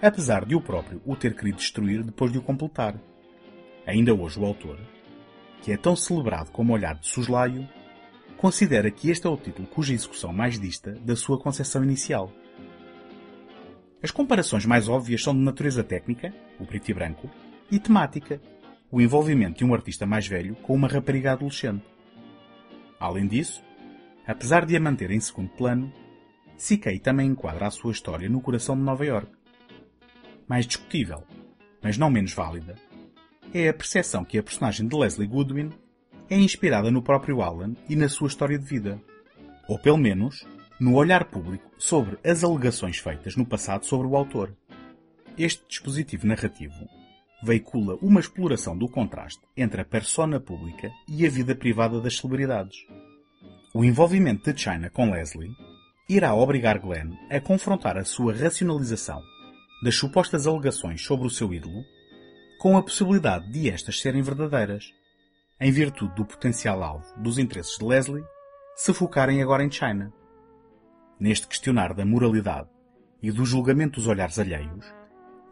apesar 0.00 0.44
de 0.44 0.54
o 0.54 0.60
próprio 0.60 1.02
o 1.04 1.14
ter 1.14 1.34
querido 1.34 1.58
destruir 1.58 2.02
depois 2.02 2.32
de 2.32 2.38
o 2.38 2.42
completar. 2.42 2.98
Ainda 3.86 4.14
hoje 4.14 4.38
o 4.38 4.46
autor, 4.46 4.78
que 5.60 5.72
é 5.72 5.76
tão 5.76 5.94
celebrado 5.94 6.50
como 6.50 6.72
olhar 6.72 6.94
de 6.94 7.06
soslaio, 7.06 7.68
considera 8.42 8.90
que 8.90 9.08
este 9.08 9.24
é 9.24 9.30
o 9.30 9.36
título 9.36 9.68
cuja 9.68 9.94
execução 9.94 10.32
mais 10.32 10.58
dista 10.58 10.90
da 11.04 11.14
sua 11.14 11.38
concepção 11.38 11.84
inicial. 11.84 12.32
As 14.02 14.10
comparações 14.10 14.66
mais 14.66 14.88
óbvias 14.88 15.22
são 15.22 15.32
de 15.32 15.38
natureza 15.38 15.84
técnica, 15.84 16.34
o 16.58 16.66
preto 16.66 16.90
e 16.90 16.94
branco, 16.94 17.30
e 17.70 17.78
temática, 17.78 18.42
o 18.90 19.00
envolvimento 19.00 19.58
de 19.58 19.64
um 19.64 19.72
artista 19.72 20.06
mais 20.06 20.26
velho 20.26 20.56
com 20.56 20.74
uma 20.74 20.88
rapariga 20.88 21.30
adolescente. 21.30 21.84
Além 22.98 23.28
disso, 23.28 23.62
apesar 24.26 24.66
de 24.66 24.76
a 24.76 24.80
manter 24.80 25.12
em 25.12 25.20
segundo 25.20 25.50
plano, 25.50 25.92
C.K. 26.56 26.98
também 26.98 27.28
enquadra 27.28 27.68
a 27.68 27.70
sua 27.70 27.92
história 27.92 28.28
no 28.28 28.40
coração 28.40 28.74
de 28.74 28.82
Nova 28.82 29.06
York. 29.06 29.30
Mais 30.48 30.66
discutível, 30.66 31.22
mas 31.80 31.96
não 31.96 32.10
menos 32.10 32.34
válida, 32.34 32.74
é 33.54 33.68
a 33.68 33.74
percepção 33.74 34.24
que 34.24 34.36
a 34.36 34.42
personagem 34.42 34.88
de 34.88 34.96
Leslie 34.96 35.28
Goodwin 35.28 35.70
é 36.32 36.36
inspirada 36.38 36.90
no 36.90 37.02
próprio 37.02 37.42
Alan 37.42 37.74
e 37.86 37.94
na 37.94 38.08
sua 38.08 38.26
história 38.26 38.58
de 38.58 38.64
vida. 38.64 38.98
Ou 39.68 39.78
pelo 39.78 39.98
menos, 39.98 40.46
no 40.80 40.94
olhar 40.94 41.26
público 41.26 41.70
sobre 41.76 42.16
as 42.24 42.42
alegações 42.42 42.96
feitas 42.96 43.36
no 43.36 43.44
passado 43.44 43.84
sobre 43.84 44.06
o 44.06 44.16
autor. 44.16 44.56
Este 45.36 45.62
dispositivo 45.68 46.26
narrativo 46.26 46.88
veicula 47.42 47.98
uma 48.00 48.18
exploração 48.18 48.76
do 48.76 48.88
contraste 48.88 49.42
entre 49.54 49.82
a 49.82 49.84
persona 49.84 50.40
pública 50.40 50.90
e 51.06 51.26
a 51.26 51.28
vida 51.28 51.54
privada 51.54 52.00
das 52.00 52.16
celebridades. 52.16 52.78
O 53.74 53.84
envolvimento 53.84 54.50
de 54.50 54.58
China 54.58 54.88
com 54.88 55.10
Leslie 55.10 55.54
irá 56.08 56.34
obrigar 56.34 56.78
Glenn 56.78 57.12
a 57.28 57.40
confrontar 57.40 57.98
a 57.98 58.04
sua 58.06 58.32
racionalização 58.32 59.20
das 59.84 59.96
supostas 59.96 60.46
alegações 60.46 61.04
sobre 61.04 61.26
o 61.26 61.30
seu 61.30 61.52
ídolo 61.52 61.84
com 62.58 62.78
a 62.78 62.82
possibilidade 62.82 63.50
de 63.50 63.68
estas 63.68 64.00
serem 64.00 64.22
verdadeiras, 64.22 64.94
em 65.62 65.70
virtude 65.70 66.12
do 66.16 66.24
potencial 66.24 66.82
alvo 66.82 67.06
dos 67.16 67.38
interesses 67.38 67.78
de 67.78 67.84
Leslie, 67.84 68.24
se 68.74 68.92
focarem 68.92 69.40
agora 69.40 69.62
em 69.62 69.70
China. 69.70 70.12
Neste 71.20 71.46
questionar 71.46 71.94
da 71.94 72.04
moralidade 72.04 72.68
e 73.22 73.30
do 73.30 73.44
julgamento 73.44 74.00
dos 74.00 74.08
olhares 74.08 74.40
alheios, 74.40 74.84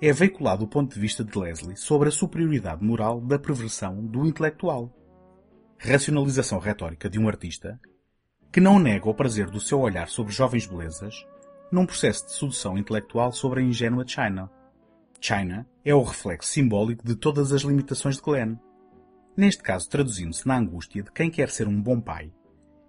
é 0.02 0.12
veiculado 0.12 0.64
o 0.64 0.68
ponto 0.68 0.92
de 0.92 1.00
vista 1.00 1.22
de 1.22 1.38
Leslie 1.38 1.76
sobre 1.76 2.08
a 2.08 2.12
superioridade 2.12 2.84
moral 2.84 3.20
da 3.20 3.38
perversão 3.38 4.04
do 4.04 4.26
intelectual. 4.26 4.92
Racionalização 5.78 6.58
retórica 6.58 7.08
de 7.08 7.20
um 7.20 7.28
artista 7.28 7.78
que 8.50 8.60
não 8.60 8.80
nega 8.80 9.08
o 9.08 9.14
prazer 9.14 9.48
do 9.48 9.60
seu 9.60 9.78
olhar 9.78 10.08
sobre 10.08 10.32
jovens 10.32 10.66
belezas 10.66 11.24
num 11.70 11.86
processo 11.86 12.26
de 12.26 12.32
sedução 12.32 12.76
intelectual 12.76 13.30
sobre 13.30 13.60
a 13.60 13.62
ingênua 13.62 14.04
China. 14.04 14.50
China 15.20 15.64
é 15.84 15.94
o 15.94 16.02
reflexo 16.02 16.50
simbólico 16.50 17.06
de 17.06 17.14
todas 17.14 17.52
as 17.52 17.62
limitações 17.62 18.16
de 18.16 18.22
Glenn. 18.22 18.56
Neste 19.40 19.62
caso 19.62 19.88
traduzindo-se 19.88 20.46
na 20.46 20.58
angústia 20.58 21.02
de 21.02 21.10
quem 21.10 21.30
quer 21.30 21.48
ser 21.48 21.66
um 21.66 21.80
bom 21.80 21.98
pai 21.98 22.30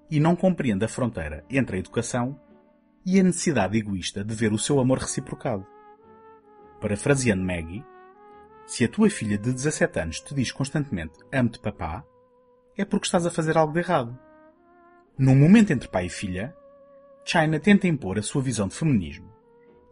e 0.09 0.19
não 0.19 0.35
compreende 0.35 0.83
a 0.83 0.87
fronteira 0.89 1.45
entre 1.49 1.77
a 1.77 1.79
educação 1.79 2.37
e 3.05 3.17
a 3.17 3.23
necessidade 3.23 3.77
egoísta 3.77 4.21
de 4.21 4.35
ver 4.35 4.51
o 4.51 4.59
seu 4.59 4.77
amor 4.77 4.97
reciprocado. 4.97 5.65
Parafraseando 6.81 7.41
Maggie, 7.41 7.85
se 8.65 8.83
a 8.83 8.89
tua 8.89 9.09
filha 9.09 9.37
de 9.37 9.53
17 9.53 9.97
anos 9.97 10.19
te 10.19 10.35
diz 10.35 10.51
constantemente 10.51 11.13
amo-te 11.31 11.57
papá, 11.57 12.03
é 12.77 12.83
porque 12.83 13.05
estás 13.05 13.25
a 13.25 13.31
fazer 13.31 13.57
algo 13.57 13.71
de 13.71 13.79
errado. 13.79 14.19
Num 15.17 15.37
momento 15.37 15.71
entre 15.71 15.87
pai 15.87 16.07
e 16.07 16.09
filha, 16.09 16.53
China 17.23 17.61
tenta 17.61 17.87
impor 17.87 18.19
a 18.19 18.21
sua 18.21 18.41
visão 18.41 18.67
de 18.67 18.75
feminismo. 18.75 19.31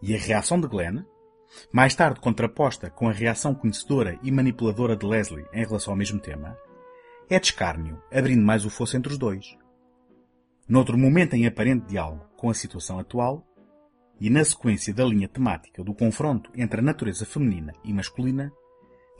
E 0.01 0.13
a 0.13 0.19
reação 0.19 0.59
de 0.59 0.67
Glenn, 0.67 1.05
mais 1.71 1.95
tarde 1.95 2.19
contraposta 2.19 2.89
com 2.89 3.07
a 3.07 3.11
reação 3.11 3.55
conhecedora 3.55 4.19
e 4.21 4.31
manipuladora 4.31 4.95
de 4.95 5.05
Leslie 5.05 5.45
em 5.53 5.65
relação 5.65 5.93
ao 5.93 5.97
mesmo 5.97 6.19
tema, 6.19 6.57
é 7.29 7.39
de 7.39 7.47
escárnio, 7.47 8.01
abrindo 8.11 8.43
mais 8.43 8.65
o 8.65 8.69
fosso 8.69 8.97
entre 8.97 9.11
os 9.11 9.17
dois. 9.17 9.57
Noutro 10.67 10.97
momento 10.97 11.35
em 11.35 11.45
aparente 11.45 11.87
diálogo 11.87 12.25
com 12.37 12.49
a 12.49 12.53
situação 12.53 12.99
atual, 12.99 13.45
e 14.19 14.29
na 14.29 14.43
sequência 14.43 14.93
da 14.93 15.05
linha 15.05 15.29
temática 15.29 15.83
do 15.83 15.93
confronto 15.93 16.51
entre 16.55 16.81
a 16.81 16.83
natureza 16.83 17.25
feminina 17.25 17.73
e 17.83 17.93
masculina, 17.93 18.51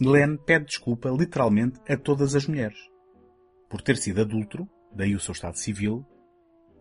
Glenn 0.01 0.37
pede 0.37 0.65
desculpa 0.65 1.09
literalmente 1.09 1.79
a 1.87 1.95
todas 1.97 2.35
as 2.35 2.45
mulheres. 2.47 2.77
Por 3.69 3.81
ter 3.81 3.97
sido 3.97 4.21
adúltero, 4.21 4.67
daí 4.93 5.15
o 5.15 5.19
seu 5.19 5.31
estado 5.31 5.57
civil, 5.57 6.05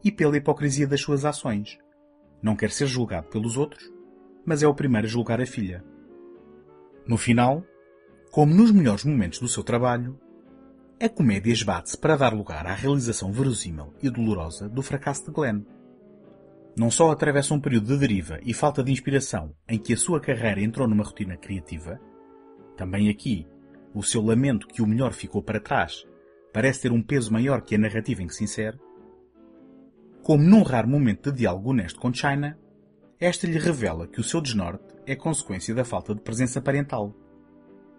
e 0.02 0.10
pela 0.10 0.36
hipocrisia 0.36 0.86
das 0.86 1.00
suas 1.00 1.24
ações. 1.24 1.78
Não 2.42 2.56
quer 2.56 2.70
ser 2.70 2.86
julgado 2.86 3.28
pelos 3.28 3.56
outros, 3.56 3.82
mas 4.48 4.62
é 4.62 4.66
o 4.66 4.74
primeiro 4.74 5.06
a 5.06 5.10
julgar 5.10 5.42
a 5.42 5.46
filha. 5.46 5.84
No 7.06 7.18
final, 7.18 7.62
como 8.32 8.54
nos 8.54 8.72
melhores 8.72 9.04
momentos 9.04 9.40
do 9.40 9.46
seu 9.46 9.62
trabalho, 9.62 10.18
a 10.98 11.06
comédia 11.06 11.52
esbate-se 11.52 11.98
para 11.98 12.16
dar 12.16 12.32
lugar 12.32 12.66
à 12.66 12.72
realização 12.72 13.30
verosímil 13.30 13.92
e 14.02 14.08
dolorosa 14.08 14.66
do 14.66 14.80
fracasso 14.80 15.26
de 15.26 15.32
Glenn. 15.32 15.64
Não 16.74 16.90
só 16.90 17.10
atravessa 17.10 17.52
um 17.52 17.60
período 17.60 17.88
de 17.88 17.98
deriva 17.98 18.40
e 18.42 18.54
falta 18.54 18.82
de 18.82 18.90
inspiração 18.90 19.54
em 19.68 19.78
que 19.78 19.92
a 19.92 19.96
sua 19.98 20.18
carreira 20.18 20.62
entrou 20.62 20.88
numa 20.88 21.04
rotina 21.04 21.36
criativa, 21.36 22.00
também 22.74 23.10
aqui, 23.10 23.46
o 23.94 24.02
seu 24.02 24.22
lamento 24.22 24.66
que 24.66 24.80
o 24.80 24.86
melhor 24.86 25.12
ficou 25.12 25.42
para 25.42 25.60
trás 25.60 26.06
parece 26.54 26.82
ter 26.82 26.92
um 26.92 27.02
peso 27.02 27.30
maior 27.30 27.60
que 27.60 27.74
a 27.74 27.78
narrativa 27.78 28.22
em 28.22 28.26
que 28.26 28.34
se 28.34 28.44
insere, 28.44 28.78
como 30.22 30.42
num 30.42 30.62
raro 30.62 30.88
momento 30.88 31.30
de 31.30 31.38
diálogo 31.38 31.70
honesto 31.70 32.00
com 32.00 32.14
China, 32.14 32.58
esta 33.20 33.46
lhe 33.46 33.58
revela 33.58 34.06
que 34.06 34.20
o 34.20 34.24
seu 34.24 34.40
desnorte 34.40 34.94
é 35.06 35.16
consequência 35.16 35.74
da 35.74 35.84
falta 35.84 36.14
de 36.14 36.20
presença 36.20 36.60
parental, 36.60 37.14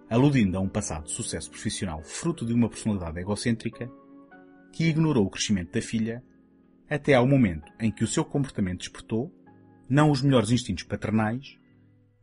aludindo 0.10 0.58
a 0.58 0.62
um 0.62 0.70
passado 0.70 1.10
sucesso 1.10 1.50
profissional 1.50 2.02
fruto 2.04 2.46
de 2.46 2.54
uma 2.54 2.70
personalidade 2.70 3.20
egocêntrica 3.20 3.92
que 4.72 4.86
ignorou 4.86 5.26
o 5.26 5.30
crescimento 5.30 5.74
da 5.74 5.82
filha 5.82 6.24
até 6.90 7.14
ao 7.14 7.28
momento 7.28 7.72
em 7.80 7.92
que 7.92 8.04
o 8.04 8.08
seu 8.08 8.24
comportamento 8.24 8.80
despertou 8.80 9.34
não 9.90 10.10
os 10.10 10.22
melhores 10.22 10.52
instintos 10.52 10.84
paternais, 10.84 11.58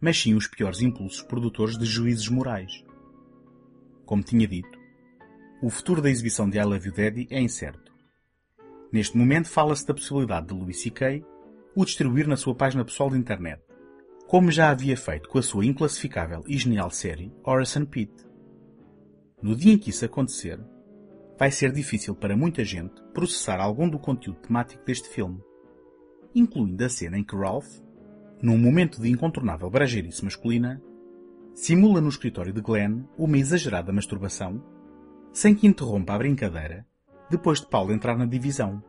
mas 0.00 0.20
sim 0.20 0.34
os 0.34 0.46
piores 0.46 0.80
impulsos 0.80 1.22
produtores 1.22 1.76
de 1.76 1.84
juízes 1.84 2.28
morais. 2.28 2.84
Como 4.04 4.22
tinha 4.22 4.46
dito, 4.46 4.78
o 5.62 5.68
futuro 5.68 6.00
da 6.00 6.10
exibição 6.10 6.48
de 6.48 6.58
I 6.58 6.64
Love 6.64 6.88
You 6.88 6.94
Daddy 6.94 7.26
é 7.30 7.40
incerto. 7.40 7.92
Neste 8.92 9.16
momento 9.16 9.48
fala-se 9.48 9.86
da 9.86 9.94
possibilidade 9.94 10.46
de 10.46 10.54
Louis 10.54 10.80
C.K. 10.80 11.24
o 11.76 11.84
distribuir 11.84 12.26
na 12.26 12.38
sua 12.38 12.54
página 12.54 12.82
pessoal 12.82 13.10
de 13.10 13.18
internet, 13.18 13.62
como 14.26 14.50
já 14.50 14.70
havia 14.70 14.96
feito 14.96 15.28
com 15.28 15.38
a 15.38 15.42
sua 15.42 15.66
inclassificável 15.66 16.42
e 16.48 16.56
genial 16.56 16.90
série 16.90 17.30
and 17.46 17.84
Pete. 17.84 18.26
No 19.42 19.54
dia 19.54 19.74
em 19.74 19.78
que 19.78 19.90
isso 19.90 20.06
acontecer, 20.06 20.58
vai 21.38 21.50
ser 21.50 21.70
difícil 21.70 22.14
para 22.14 22.34
muita 22.34 22.64
gente 22.64 23.02
processar 23.12 23.60
algum 23.60 23.90
do 23.90 23.98
conteúdo 23.98 24.40
temático 24.40 24.82
deste 24.86 25.06
filme, 25.10 25.38
incluindo 26.34 26.82
a 26.82 26.88
cena 26.88 27.18
em 27.18 27.22
que 27.22 27.36
Ralph, 27.36 27.68
num 28.40 28.56
momento 28.56 29.00
de 29.00 29.10
incontornável 29.10 29.68
brajeirice 29.68 30.24
masculina, 30.24 30.82
simula 31.54 32.00
no 32.00 32.08
escritório 32.08 32.54
de 32.54 32.62
Glenn 32.62 33.04
uma 33.18 33.36
exagerada 33.36 33.92
masturbação, 33.92 34.64
sem 35.30 35.54
que 35.54 35.66
interrompa 35.66 36.14
a 36.14 36.18
brincadeira, 36.18 36.86
depois 37.30 37.60
de 37.60 37.66
Paulo 37.66 37.92
entrar 37.92 38.16
na 38.16 38.24
divisão. 38.24 38.82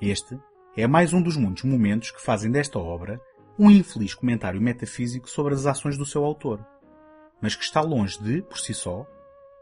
Este 0.00 0.38
é 0.80 0.86
mais 0.86 1.12
um 1.12 1.20
dos 1.20 1.36
muitos 1.36 1.64
momentos 1.64 2.12
que 2.12 2.22
fazem 2.22 2.52
desta 2.52 2.78
obra 2.78 3.20
um 3.58 3.68
infeliz 3.68 4.14
comentário 4.14 4.60
metafísico 4.60 5.28
sobre 5.28 5.52
as 5.52 5.66
ações 5.66 5.98
do 5.98 6.06
seu 6.06 6.24
autor, 6.24 6.64
mas 7.42 7.56
que 7.56 7.64
está 7.64 7.80
longe 7.80 8.16
de, 8.22 8.42
por 8.42 8.60
si 8.60 8.72
só, 8.72 9.04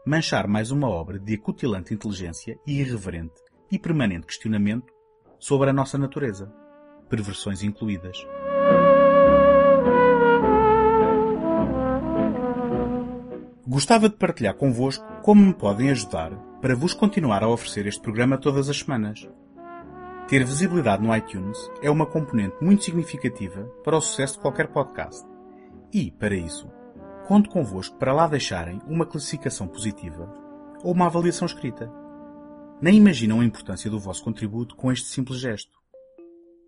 manchar 0.05 0.47
mais 0.47 0.69
uma 0.69 0.87
obra 0.87 1.17
de 1.17 1.33
acutilante 1.33 1.91
inteligência 1.91 2.59
e 2.67 2.81
irreverente 2.81 3.33
e 3.71 3.79
permanente 3.79 4.27
questionamento 4.27 4.93
sobre 5.39 5.71
a 5.71 5.73
nossa 5.73 5.97
natureza, 5.97 6.53
perversões 7.09 7.63
incluídas. 7.63 8.15
Gostava 13.65 14.07
de 14.07 14.17
partilhar 14.17 14.53
convosco 14.53 15.03
como 15.23 15.43
me 15.43 15.53
podem 15.55 15.89
ajudar 15.89 16.29
para 16.61 16.75
vos 16.75 16.93
continuar 16.93 17.41
a 17.41 17.49
oferecer 17.49 17.87
este 17.87 18.01
programa 18.03 18.37
todas 18.37 18.69
as 18.69 18.77
semanas. 18.77 19.27
Ter 20.27 20.43
visibilidade 20.43 21.01
no 21.01 21.15
iTunes 21.15 21.57
é 21.81 21.89
uma 21.89 22.05
componente 22.05 22.57
muito 22.59 22.83
significativa 22.83 23.63
para 23.81 23.95
o 23.95 24.01
sucesso 24.01 24.33
de 24.33 24.41
qualquer 24.41 24.67
podcast. 24.67 25.25
E, 25.93 26.11
para 26.11 26.35
isso, 26.35 26.69
conto 27.25 27.49
convosco 27.49 27.97
para 27.97 28.11
lá 28.11 28.27
deixarem 28.27 28.81
uma 28.85 29.05
classificação 29.05 29.69
positiva 29.69 30.29
ou 30.83 30.91
uma 30.93 31.05
avaliação 31.05 31.45
escrita. 31.45 31.89
Nem 32.81 32.97
imaginam 32.97 33.39
a 33.39 33.45
importância 33.45 33.89
do 33.89 33.97
vosso 33.97 34.21
contributo 34.21 34.75
com 34.75 34.91
este 34.91 35.07
simples 35.07 35.39
gesto. 35.39 35.71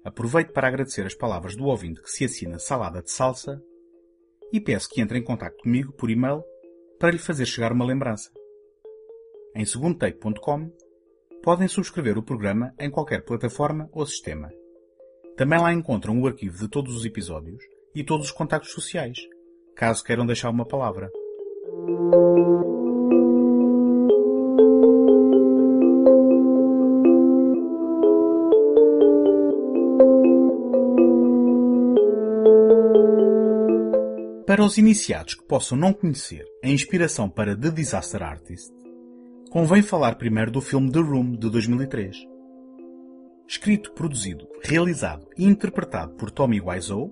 Aproveito 0.06 0.54
para 0.54 0.70
agradecer 0.70 1.06
as 1.06 1.14
palavras 1.14 1.54
do 1.54 1.66
ouvinte 1.66 2.02
que 2.02 2.10
se 2.10 2.24
assina 2.24 2.60
Salada 2.60 3.02
de 3.02 3.12
Salsa 3.12 3.62
e 4.54 4.62
peço 4.62 4.88
que 4.88 5.02
entre 5.02 5.20
em 5.20 5.24
contato 5.24 5.58
comigo 5.58 5.92
por 5.92 6.10
e-mail 6.10 6.42
para 6.98 7.12
lhe 7.12 7.20
fazer 7.20 7.46
chegar 7.46 7.74
uma 7.74 7.86
lembrança. 7.86 8.32
Em 9.54 9.66
segundotake.com 9.66 10.72
podem 11.44 11.68
subscrever 11.68 12.18
o 12.18 12.24
programa 12.24 12.74
em 12.80 12.90
qualquer 12.90 13.24
plataforma 13.24 13.90
ou 13.92 14.06
sistema. 14.06 14.50
Também 15.36 15.60
lá 15.60 15.74
encontram 15.74 16.20
o 16.20 16.28
arquivo 16.28 16.58
de 16.58 16.68
todos 16.68 16.96
os 16.96 17.06
episódios 17.06 17.64
e 17.96 18.04
todos 18.04 18.28
os 18.28 18.32
contactos 18.32 18.72
sociais, 18.72 19.18
caso 19.76 20.04
queiram 20.04 20.26
deixar 20.26 20.50
uma 20.50 20.66
palavra. 20.66 21.10
Para 34.46 34.64
os 34.64 34.78
iniciados 34.78 35.36
que 35.36 35.46
possam 35.46 35.78
não 35.78 35.94
conhecer 35.94 36.44
a 36.64 36.68
inspiração 36.68 37.30
para 37.30 37.56
The 37.56 37.70
Disaster 37.70 38.24
Artist, 38.24 38.79
convém 39.50 39.82
falar 39.82 40.16
primeiro 40.16 40.52
do 40.52 40.62
filme 40.62 40.92
The 40.92 41.00
Room 41.00 41.32
de 41.32 41.50
2003. 41.50 42.18
Escrito, 43.48 43.92
produzido, 43.94 44.48
realizado 44.64 45.28
e 45.36 45.44
interpretado 45.44 46.14
por 46.14 46.30
Tommy 46.30 46.62
Wiseau, 46.62 47.12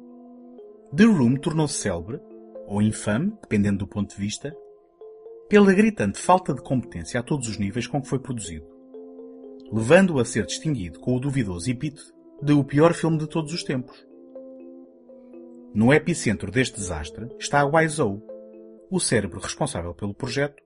The 0.95 1.05
Room 1.05 1.35
tornou-se 1.37 1.73
célebre, 1.73 2.19
ou 2.67 2.79
infame, 2.79 3.33
dependendo 3.41 3.79
do 3.79 3.87
ponto 3.87 4.11
de 4.11 4.21
vista, 4.21 4.55
pela 5.49 5.73
gritante 5.73 6.19
falta 6.19 6.53
de 6.53 6.61
competência 6.61 7.19
a 7.19 7.23
todos 7.23 7.47
os 7.47 7.57
níveis 7.57 7.87
com 7.87 7.99
que 7.99 8.07
foi 8.07 8.19
produzido, 8.19 8.67
levando-o 9.71 10.19
a 10.19 10.25
ser 10.25 10.45
distinguido 10.45 10.99
com 10.99 11.15
o 11.15 11.19
duvidoso 11.19 11.71
epíteto 11.71 12.13
de 12.41 12.53
o 12.53 12.63
pior 12.63 12.93
filme 12.93 13.17
de 13.17 13.27
todos 13.27 13.51
os 13.51 13.63
tempos. 13.63 14.05
No 15.73 15.91
epicentro 15.91 16.51
deste 16.51 16.75
desastre 16.75 17.27
está 17.39 17.65
Wiseau, 17.65 18.21
o 18.91 18.99
cérebro 18.99 19.39
responsável 19.39 19.93
pelo 19.95 20.13
projeto, 20.13 20.61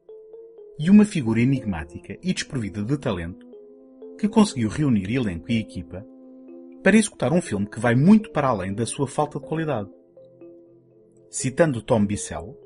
e 0.80 0.90
uma 0.90 1.06
figura 1.06 1.40
enigmática 1.40 2.18
e 2.22 2.34
desprovida 2.34 2.84
de 2.84 2.98
talento 2.98 3.46
que 4.20 4.28
conseguiu 4.28 4.70
reunir 4.70 5.12
elenco 5.12 5.52
e 5.52 5.60
equipa 5.60 6.06
para 6.84 6.98
executar 6.98 7.32
um 7.32 7.42
filme 7.42 7.68
que 7.68 7.80
vai 7.80 7.96
muito 7.96 8.32
para 8.32 8.48
além 8.48 8.74
da 8.74 8.86
sua 8.86 9.08
falta 9.08 9.40
de 9.40 9.46
qualidade. 9.46 9.90
Citando 11.30 11.82
Tom 11.82 12.06
Bissell, 12.06 12.58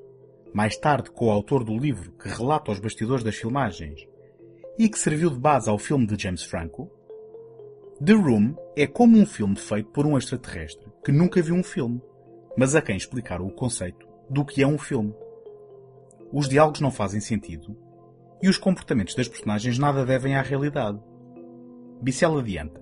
mais 0.53 0.77
tarde 0.77 1.11
co-autor 1.11 1.63
do 1.63 1.77
livro 1.77 2.11
que 2.13 2.29
relata 2.29 2.71
os 2.71 2.79
bastidores 2.79 3.23
das 3.23 3.35
filmagens 3.35 4.07
e 4.77 4.89
que 4.89 4.99
serviu 4.99 5.29
de 5.29 5.39
base 5.39 5.69
ao 5.69 5.77
filme 5.77 6.05
de 6.05 6.21
James 6.21 6.43
Franco, 6.43 6.91
The 8.03 8.13
Room 8.13 8.55
é 8.75 8.85
como 8.85 9.17
um 9.17 9.25
filme 9.25 9.55
feito 9.55 9.89
por 9.91 10.05
um 10.05 10.17
extraterrestre 10.17 10.85
que 11.03 11.11
nunca 11.11 11.41
viu 11.41 11.55
um 11.55 11.63
filme, 11.63 12.01
mas 12.57 12.75
a 12.75 12.81
quem 12.81 12.97
explicaram 12.97 13.45
o 13.47 13.53
conceito 13.53 14.05
do 14.29 14.43
que 14.43 14.61
é 14.61 14.67
um 14.67 14.77
filme. 14.77 15.13
Os 16.33 16.49
diálogos 16.49 16.81
não 16.81 16.91
fazem 16.91 17.21
sentido 17.21 17.77
e 18.41 18.49
os 18.49 18.57
comportamentos 18.57 19.15
das 19.15 19.27
personagens 19.27 19.77
nada 19.77 20.05
devem 20.05 20.35
à 20.35 20.41
realidade. 20.41 20.99
Bissell 22.01 22.37
adianta. 22.37 22.81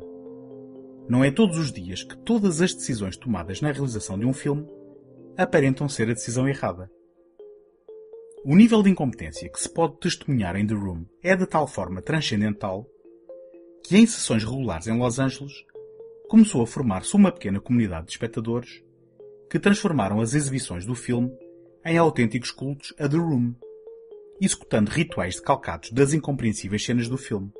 Não 1.07 1.23
é 1.23 1.31
todos 1.31 1.57
os 1.57 1.71
dias 1.71 2.03
que 2.03 2.17
todas 2.17 2.61
as 2.61 2.73
decisões 2.73 3.17
tomadas 3.17 3.61
na 3.61 3.71
realização 3.71 4.17
de 4.17 4.25
um 4.25 4.33
filme 4.33 4.65
aparentam 5.37 5.89
ser 5.89 6.09
a 6.09 6.13
decisão 6.13 6.47
errada. 6.47 6.89
O 8.45 8.55
nível 8.55 8.83
de 8.83 8.89
incompetência 8.89 9.49
que 9.49 9.59
se 9.59 9.69
pode 9.69 9.97
testemunhar 9.99 10.55
em 10.55 10.67
The 10.67 10.73
Room 10.73 11.05
é 11.21 11.35
de 11.35 11.45
tal 11.45 11.67
forma 11.67 12.01
transcendental 12.01 12.85
que 13.83 13.97
em 13.97 14.05
sessões 14.05 14.43
regulares 14.43 14.87
em 14.87 14.97
Los 14.97 15.19
Angeles 15.19 15.53
começou 16.29 16.61
a 16.61 16.67
formar-se 16.67 17.15
uma 17.15 17.31
pequena 17.31 17.59
comunidade 17.59 18.07
de 18.07 18.11
espectadores 18.13 18.83
que 19.49 19.59
transformaram 19.59 20.19
as 20.19 20.33
exibições 20.33 20.85
do 20.85 20.95
filme 20.95 21.31
em 21.85 21.97
autênticos 21.97 22.51
cultos 22.51 22.93
a 22.97 23.07
The 23.07 23.17
Room, 23.17 23.53
executando 24.39 24.91
rituais 24.91 25.35
decalcados 25.35 25.91
das 25.91 26.13
incompreensíveis 26.13 26.83
cenas 26.83 27.07
do 27.07 27.17
filme. 27.17 27.51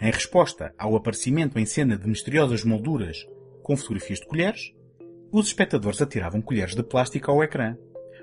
Em 0.00 0.10
resposta 0.10 0.72
ao 0.78 0.94
aparecimento 0.94 1.58
em 1.58 1.66
cena 1.66 1.96
de 1.96 2.08
misteriosas 2.08 2.62
molduras 2.64 3.26
com 3.62 3.76
fotografias 3.76 4.20
de 4.20 4.26
colheres, 4.26 4.72
os 5.30 5.48
espectadores 5.48 6.00
atiravam 6.00 6.40
colheres 6.40 6.74
de 6.74 6.82
plástico 6.82 7.30
ao 7.30 7.42
ecrã. 7.42 7.76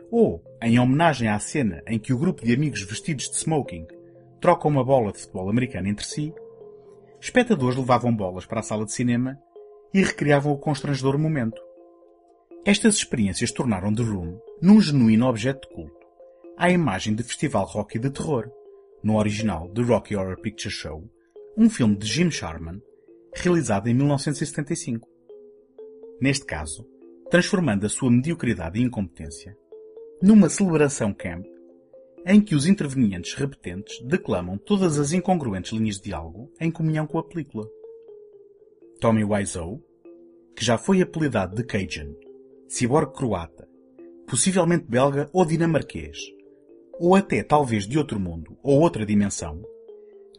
Ou, 0.09 0.43
em 0.61 0.79
homenagem 0.79 1.27
à 1.27 1.37
cena 1.39 1.83
em 1.87 1.99
que 1.99 2.13
o 2.13 2.17
grupo 2.17 2.45
de 2.45 2.53
amigos 2.53 2.81
vestidos 2.81 3.29
de 3.29 3.35
smoking 3.35 3.85
troca 4.39 4.67
uma 4.67 4.83
bola 4.83 5.11
de 5.11 5.19
futebol 5.19 5.49
americano 5.49 5.87
entre 5.87 6.05
si, 6.05 6.33
espectadores 7.19 7.77
levavam 7.77 8.15
bolas 8.15 8.45
para 8.45 8.59
a 8.59 8.63
sala 8.63 8.85
de 8.85 8.93
cinema 8.93 9.37
e 9.93 10.01
recriavam 10.01 10.53
o 10.53 10.57
constrangedor 10.57 11.17
momento. 11.17 11.61
Estas 12.65 12.95
experiências 12.95 13.51
tornaram 13.51 13.93
The 13.93 14.03
Room 14.03 14.39
num 14.61 14.81
genuíno 14.81 15.27
objeto 15.27 15.67
de 15.67 15.75
culto, 15.75 15.94
à 16.57 16.69
imagem 16.69 17.13
de 17.13 17.23
festival 17.23 17.65
rock 17.65 17.97
e 17.97 17.99
de 17.99 18.09
terror, 18.09 18.49
no 19.03 19.17
original 19.17 19.69
The 19.69 19.81
Rocky 19.81 20.15
Horror 20.15 20.39
Picture 20.39 20.73
Show, 20.73 21.03
um 21.57 21.69
filme 21.69 21.95
de 21.95 22.07
Jim 22.07 22.31
Sharman, 22.31 22.81
realizado 23.33 23.87
em 23.87 23.93
1975. 23.93 25.07
Neste 26.21 26.45
caso, 26.45 26.87
transformando 27.29 27.85
a 27.85 27.89
sua 27.89 28.09
mediocridade 28.09 28.79
e 28.79 28.83
incompetência 28.83 29.57
numa 30.21 30.49
celebração 30.49 31.13
camp 31.13 31.45
em 32.25 32.41
que 32.41 32.55
os 32.55 32.65
intervenientes 32.65 33.33
repetentes 33.33 34.01
declamam 34.01 34.57
todas 34.57 34.97
as 34.97 35.11
incongruentes 35.11 35.73
linhas 35.73 35.97
de 35.97 36.03
diálogo 36.05 36.51
em 36.59 36.71
comunhão 36.71 37.05
com 37.05 37.19
a 37.19 37.23
película. 37.23 37.67
Tommy 38.99 39.23
Wiseau, 39.23 39.79
que 40.55 40.65
já 40.65 40.77
foi 40.77 41.01
apelidado 41.01 41.55
de 41.55 41.63
Cajun, 41.63 42.15
ciborgue 42.67 43.13
croata, 43.13 43.67
possivelmente 44.25 44.85
belga 44.87 45.29
ou 45.31 45.45
dinamarquês, 45.45 46.17
ou 46.99 47.15
até 47.15 47.43
talvez 47.43 47.87
de 47.87 47.97
outro 47.97 48.19
mundo 48.19 48.57
ou 48.63 48.79
outra 48.79 49.05
dimensão, 49.05 49.61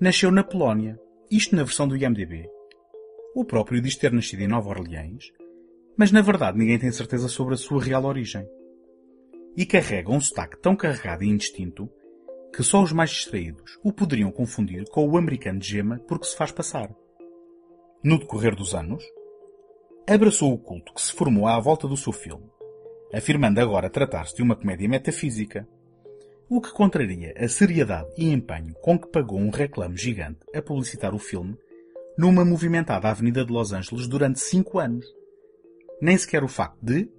nasceu 0.00 0.30
na 0.30 0.44
Polónia, 0.44 0.98
isto 1.30 1.54
na 1.54 1.62
versão 1.62 1.86
do 1.86 1.96
IMDb. 1.96 2.48
O 3.34 3.44
próprio 3.44 3.80
diz 3.80 3.96
ter 3.96 4.12
nascido 4.12 4.40
em 4.40 4.48
Nova 4.48 4.70
Orleans, 4.70 5.32
mas 5.96 6.12
na 6.12 6.22
verdade 6.22 6.58
ninguém 6.58 6.78
tem 6.78 6.90
certeza 6.92 7.28
sobre 7.28 7.54
a 7.54 7.58
sua 7.58 7.82
real 7.82 8.04
origem. 8.04 8.46
E 9.56 9.64
carrega 9.64 10.10
um 10.10 10.20
sotaque 10.20 10.58
tão 10.58 10.76
carregado 10.76 11.24
e 11.24 11.28
indistinto 11.28 11.90
que 12.54 12.62
só 12.62 12.82
os 12.82 12.92
mais 12.92 13.10
distraídos 13.10 13.78
o 13.82 13.92
poderiam 13.92 14.30
confundir 14.30 14.88
com 14.88 15.06
o 15.06 15.16
americano 15.16 15.58
de 15.58 15.68
gema 15.68 15.98
porque 16.06 16.26
se 16.26 16.36
faz 16.36 16.50
passar. 16.50 16.90
No 18.02 18.18
decorrer 18.18 18.54
dos 18.54 18.74
anos, 18.74 19.04
abraçou 20.06 20.52
o 20.52 20.58
culto 20.58 20.94
que 20.94 21.02
se 21.02 21.12
formou 21.12 21.46
à 21.46 21.58
volta 21.58 21.88
do 21.88 21.96
seu 21.96 22.12
filme, 22.12 22.48
afirmando 23.12 23.60
agora 23.60 23.90
tratar-se 23.90 24.36
de 24.36 24.42
uma 24.42 24.54
comédia 24.54 24.88
metafísica, 24.88 25.68
o 26.48 26.60
que 26.60 26.72
contraria 26.72 27.34
a 27.36 27.48
seriedade 27.48 28.08
e 28.16 28.30
empenho 28.30 28.74
com 28.80 28.98
que 28.98 29.08
pagou 29.08 29.38
um 29.38 29.50
reclame 29.50 29.96
gigante 29.96 30.40
a 30.54 30.62
publicitar 30.62 31.14
o 31.14 31.18
filme 31.18 31.56
numa 32.16 32.44
movimentada 32.44 33.08
avenida 33.08 33.44
de 33.44 33.52
Los 33.52 33.72
Angeles 33.72 34.06
durante 34.06 34.40
cinco 34.40 34.78
anos. 34.78 35.04
Nem 36.00 36.16
sequer 36.16 36.44
o 36.44 36.48
facto 36.48 36.78
de, 36.80 37.10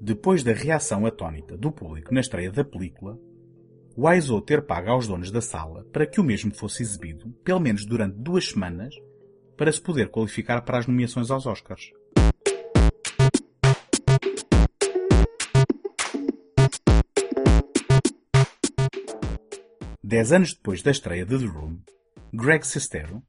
depois 0.00 0.42
da 0.42 0.52
reação 0.52 1.06
atónita 1.06 1.56
do 1.56 1.70
público 1.70 2.12
na 2.12 2.20
estreia 2.20 2.50
da 2.50 2.64
película, 2.64 3.18
Wiseau 3.96 4.40
ter 4.40 4.62
pago 4.62 4.90
aos 4.90 5.06
donos 5.06 5.30
da 5.30 5.42
sala 5.42 5.84
para 5.92 6.06
que 6.06 6.20
o 6.20 6.24
mesmo 6.24 6.54
fosse 6.54 6.82
exibido, 6.82 7.30
pelo 7.44 7.60
menos 7.60 7.84
durante 7.84 8.16
duas 8.16 8.48
semanas, 8.48 8.94
para 9.56 9.70
se 9.70 9.80
poder 9.80 10.08
qualificar 10.08 10.62
para 10.62 10.78
as 10.78 10.86
nomeações 10.86 11.30
aos 11.30 11.46
Oscars. 11.46 11.92
Dez 20.12 20.30
anos 20.30 20.52
depois 20.52 20.82
da 20.82 20.90
estreia 20.90 21.24
de 21.24 21.38
The 21.38 21.46
Room, 21.46 21.78
Greg 22.34 22.66
Sestero, 22.66 23.22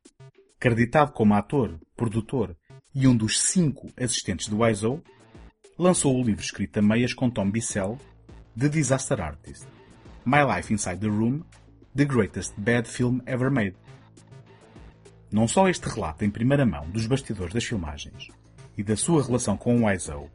creditado 0.60 1.14
como 1.14 1.34
ator, 1.34 1.80
produtor 1.96 2.58
e 2.94 3.08
um 3.08 3.16
dos 3.16 3.40
cinco 3.40 3.90
assistentes 3.96 4.50
de 4.50 4.54
Wiseau, 4.54 5.02
lançou 5.80 6.14
o 6.14 6.22
livro 6.22 6.44
escrito 6.44 6.80
a 6.80 6.82
meias 6.82 7.14
com 7.14 7.30
Tom 7.30 7.50
Bissell, 7.50 7.98
The 8.60 8.68
Disaster 8.68 9.22
Artist, 9.22 9.66
My 10.26 10.40
Life 10.44 10.74
Inside 10.74 10.98
the 10.98 11.08
Room, 11.08 11.42
The 11.96 12.04
Greatest 12.04 12.54
Bad 12.58 12.90
Film 12.90 13.20
Ever 13.26 13.50
Made. 13.50 13.78
Não 15.32 15.48
só 15.48 15.70
este 15.70 15.88
relato 15.88 16.26
em 16.26 16.30
primeira 16.30 16.66
mão 16.66 16.90
dos 16.90 17.08
bastidores 17.08 17.54
das 17.54 17.64
filmagens 17.64 18.28
e 18.78 18.84
da 18.84 18.98
sua 18.98 19.24
relação 19.24 19.56
com 19.56 19.86
Wiseau 19.86 20.30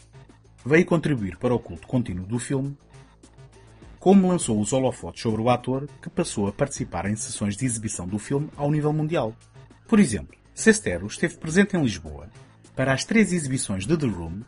veio 0.64 0.86
contribuir 0.86 1.36
para 1.36 1.54
o 1.54 1.58
culto 1.58 1.86
contínuo 1.86 2.26
do 2.26 2.38
filme, 2.38 2.74
como 4.08 4.26
lançou 4.26 4.58
os 4.58 4.72
holofotes 4.72 5.20
sobre 5.20 5.42
o 5.42 5.50
ator 5.50 5.86
que 6.00 6.08
passou 6.08 6.48
a 6.48 6.52
participar 6.52 7.04
em 7.04 7.14
sessões 7.14 7.54
de 7.54 7.66
exibição 7.66 8.08
do 8.08 8.18
filme 8.18 8.48
ao 8.56 8.70
nível 8.70 8.90
mundial. 8.90 9.36
Por 9.86 10.00
exemplo, 10.00 10.34
Sestero 10.54 11.06
esteve 11.06 11.36
presente 11.36 11.76
em 11.76 11.82
Lisboa 11.82 12.30
para 12.74 12.94
as 12.94 13.04
três 13.04 13.34
exibições 13.34 13.86
de 13.86 13.94
The 13.98 14.06
Room 14.06 14.40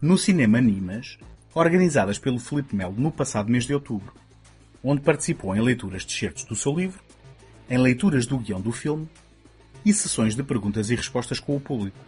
no 0.00 0.16
Cinema 0.16 0.62
Nimas, 0.62 1.18
organizadas 1.52 2.18
pelo 2.18 2.38
Felipe 2.38 2.74
Melo 2.74 2.94
no 2.96 3.12
passado 3.12 3.52
mês 3.52 3.66
de 3.66 3.74
outubro, 3.74 4.14
onde 4.82 5.02
participou 5.02 5.54
em 5.54 5.60
leituras 5.60 6.06
de 6.06 6.12
certos 6.14 6.44
do 6.44 6.56
seu 6.56 6.74
livro, 6.74 7.04
em 7.68 7.76
leituras 7.76 8.24
do 8.24 8.38
guião 8.38 8.62
do 8.62 8.72
filme 8.72 9.06
e 9.84 9.92
sessões 9.92 10.34
de 10.34 10.42
perguntas 10.42 10.88
e 10.88 10.94
respostas 10.94 11.38
com 11.38 11.54
o 11.54 11.60
público. 11.60 11.98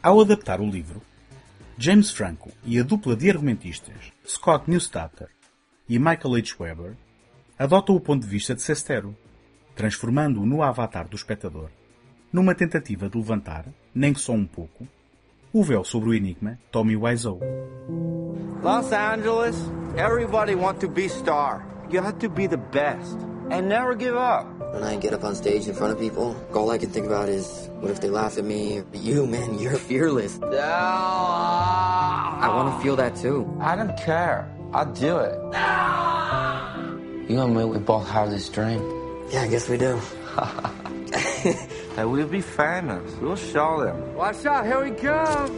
Ao 0.00 0.20
adaptar 0.20 0.60
o 0.60 0.70
livro, 0.70 1.02
James 1.76 2.12
Franco 2.12 2.52
e 2.64 2.78
a 2.78 2.84
dupla 2.84 3.16
de 3.16 3.28
argumentistas 3.28 4.12
Scott 4.24 4.70
Neustadter 4.70 5.36
e 5.88 5.98
Michael 5.98 6.36
H. 6.36 6.56
Weber 6.60 6.94
adotam 7.58 7.96
o 7.96 8.00
ponto 8.00 8.22
de 8.22 8.28
vista 8.28 8.54
de 8.54 8.62
Sestero, 8.62 9.16
transformando-o 9.74 10.46
no 10.46 10.62
avatar 10.62 11.08
do 11.08 11.16
espectador, 11.16 11.70
numa 12.32 12.54
tentativa 12.54 13.08
de 13.08 13.16
levantar, 13.16 13.64
nem 13.94 14.12
que 14.12 14.20
só 14.20 14.32
um 14.32 14.46
pouco, 14.46 14.86
o 15.52 15.64
véu 15.64 15.84
sobre 15.84 16.10
o 16.10 16.14
enigma 16.14 16.58
Tommy 16.70 16.96
Wiseau. 16.96 17.40
Los 18.62 18.92
Angeles, 18.92 19.56
everybody 19.96 20.54
want 20.54 20.78
to 20.80 20.88
be 20.88 21.08
star. 21.08 21.66
You 21.90 22.02
have 22.02 22.18
to 22.18 22.28
be 22.28 22.46
the 22.46 22.58
best 22.58 23.16
and 23.50 23.68
never 23.68 23.96
give 23.96 24.14
up. 24.14 24.46
When 24.74 24.82
I 24.82 24.96
get 24.96 25.14
up 25.14 25.24
on 25.24 25.34
stage 25.34 25.66
in 25.66 25.74
front 25.74 25.94
of 25.94 25.98
people, 25.98 26.36
all 26.54 26.70
I 26.70 26.76
can 26.76 26.90
think 26.90 27.06
about 27.06 27.30
is, 27.30 27.70
what 27.80 27.90
if 27.90 28.00
they 28.00 28.10
laugh 28.10 28.36
at 28.36 28.44
me? 28.44 28.82
You, 28.92 29.26
man, 29.26 29.58
you're 29.62 29.78
fearless. 29.78 30.38
I 30.42 30.46
want 32.54 32.76
to 32.76 32.82
feel 32.82 32.96
that 32.96 33.16
too. 33.16 33.48
I 33.60 33.74
don't 33.74 33.96
care. 33.96 34.46
I'll 34.72 34.92
do 34.92 35.18
it. 35.18 35.34
You 37.30 37.40
and 37.40 37.56
me, 37.56 37.64
we 37.64 37.78
both 37.78 38.08
have 38.08 38.30
this 38.30 38.48
dream. 38.48 38.82
Yeah, 39.30 39.42
I 39.42 39.48
guess 39.48 39.68
we 39.68 39.78
do. 39.78 40.00
That 41.98 42.08
we'll 42.08 42.28
be 42.28 42.40
famous. 42.40 43.12
We'll 43.20 43.34
show 43.34 43.82
them. 43.82 44.14
Watch 44.14 44.46
out, 44.46 44.64
here 44.64 44.84
we 44.84 44.92
come. 44.92 45.48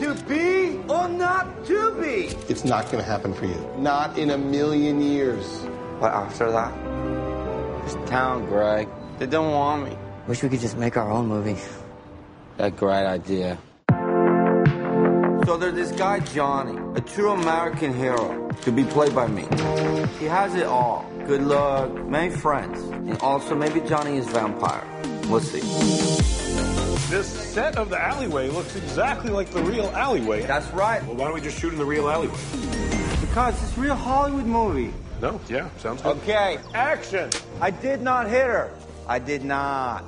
To 0.00 0.16
be 0.26 0.78
or 0.88 1.06
not 1.06 1.66
to 1.66 1.92
be. 2.00 2.32
It's 2.48 2.64
not 2.64 2.86
going 2.86 3.04
to 3.04 3.10
happen 3.10 3.34
for 3.34 3.44
you. 3.44 3.60
Not 3.76 4.16
in 4.16 4.30
a 4.30 4.38
million 4.38 5.02
years. 5.02 5.66
But 6.00 6.14
after 6.14 6.50
that, 6.50 6.72
this 7.84 7.94
town, 8.08 8.46
Greg, 8.46 8.88
they 9.18 9.26
don't 9.26 9.52
want 9.52 9.84
me. 9.84 9.98
Wish 10.28 10.42
we 10.42 10.48
could 10.48 10.60
just 10.60 10.78
make 10.78 10.96
our 10.96 11.10
own 11.10 11.26
movie. 11.26 11.56
A 12.56 12.70
great 12.70 13.04
idea. 13.04 13.58
So 15.46 15.56
there's 15.56 15.74
this 15.74 15.92
guy, 15.92 16.18
Johnny, 16.18 16.76
a 16.96 17.00
true 17.00 17.30
American 17.30 17.94
hero, 17.94 18.50
to 18.62 18.72
be 18.72 18.82
played 18.82 19.14
by 19.14 19.28
me. 19.28 19.42
He 20.18 20.24
has 20.24 20.56
it 20.56 20.66
all. 20.66 21.08
Good 21.24 21.42
luck, 21.42 21.94
many 22.04 22.34
friends, 22.34 22.80
and 22.80 23.16
also 23.20 23.54
maybe 23.54 23.80
Johnny 23.82 24.16
is 24.16 24.26
vampire. 24.26 24.84
We'll 25.28 25.38
see. 25.38 25.60
This 27.08 27.28
set 27.28 27.76
of 27.76 27.90
the 27.90 27.96
alleyway 27.96 28.48
looks 28.48 28.74
exactly 28.74 29.30
like 29.30 29.48
the 29.50 29.62
real 29.62 29.86
alleyway. 29.94 30.42
That's 30.44 30.66
right. 30.72 31.00
Well, 31.04 31.14
why 31.14 31.26
don't 31.26 31.34
we 31.34 31.40
just 31.40 31.60
shoot 31.60 31.72
in 31.72 31.78
the 31.78 31.84
real 31.84 32.10
alleyway? 32.10 32.34
Because 33.20 33.54
it's 33.62 33.76
a 33.76 33.80
real 33.80 33.94
Hollywood 33.94 34.46
movie. 34.46 34.92
No, 35.22 35.40
yeah, 35.48 35.70
sounds 35.78 36.02
good. 36.02 36.16
Okay. 36.22 36.58
Action! 36.74 37.30
I 37.60 37.70
did 37.70 38.02
not 38.02 38.28
hit 38.28 38.46
her. 38.46 38.74
I 39.06 39.20
did 39.20 39.44
not. 39.44 40.04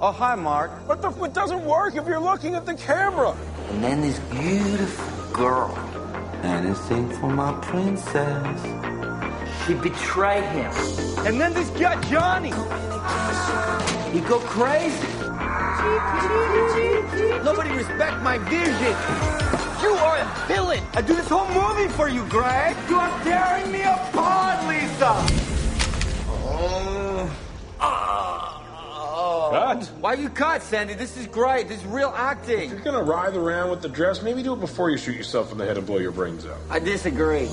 Oh, 0.00 0.12
hi, 0.12 0.36
Mark. 0.36 0.70
But 0.86 1.02
the, 1.02 1.10
it 1.24 1.34
doesn't 1.34 1.64
work 1.64 1.96
if 1.96 2.06
you're 2.06 2.20
looking 2.20 2.54
at 2.54 2.66
the 2.66 2.74
camera. 2.74 3.36
And 3.70 3.82
then 3.82 4.00
this 4.00 4.18
beautiful 4.30 5.32
girl. 5.32 5.78
Anything 6.42 7.08
for 7.18 7.30
my 7.30 7.52
princess. 7.60 8.62
She 9.66 9.74
betrayed 9.74 10.44
him. 10.44 10.72
And 11.26 11.40
then 11.40 11.54
this 11.54 11.70
guy, 11.70 12.00
Johnny. 12.10 12.52
He 14.12 14.20
go 14.20 14.38
crazy. 14.40 15.08
Nobody 17.44 17.70
respect 17.70 18.22
my 18.22 18.38
vision. 18.38 18.94
You 19.82 19.92
are 19.94 20.18
a 20.18 20.46
villain. 20.46 20.82
I 20.94 21.02
do 21.02 21.14
this 21.14 21.28
whole 21.28 21.48
movie 21.48 21.92
for 21.92 22.08
you, 22.08 22.24
Greg. 22.26 22.76
You 22.88 22.96
are 22.96 23.22
tearing 23.22 23.72
me 23.72 23.82
apart, 23.82 24.66
Lisa. 24.68 25.53
Cut. 29.88 29.98
Why 30.00 30.14
you 30.14 30.28
cut, 30.28 30.62
Sandy? 30.62 30.94
This 30.94 31.16
is 31.16 31.26
great. 31.26 31.68
This 31.68 31.78
is 31.78 31.86
real 31.86 32.12
acting. 32.16 32.70
If 32.70 32.70
you're 32.70 32.80
gonna 32.80 33.02
writhe 33.02 33.34
around 33.36 33.70
with 33.70 33.82
the 33.82 33.88
dress, 33.88 34.22
maybe 34.22 34.42
do 34.42 34.54
it 34.54 34.60
before 34.60 34.90
you 34.90 34.96
shoot 34.96 35.16
yourself 35.16 35.52
in 35.52 35.58
the 35.58 35.64
head 35.64 35.76
and 35.78 35.86
blow 35.86 35.98
your 35.98 36.12
brains 36.12 36.46
out. 36.46 36.58
I 36.70 36.78
disagree. 36.78 37.48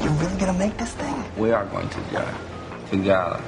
You're 0.00 0.12
really 0.12 0.38
gonna 0.38 0.58
make 0.58 0.76
this 0.78 0.92
thing? 0.92 1.24
We 1.36 1.52
are 1.52 1.66
going 1.66 1.88
to 1.88 2.00
go 2.12 2.26
together. 2.90 3.42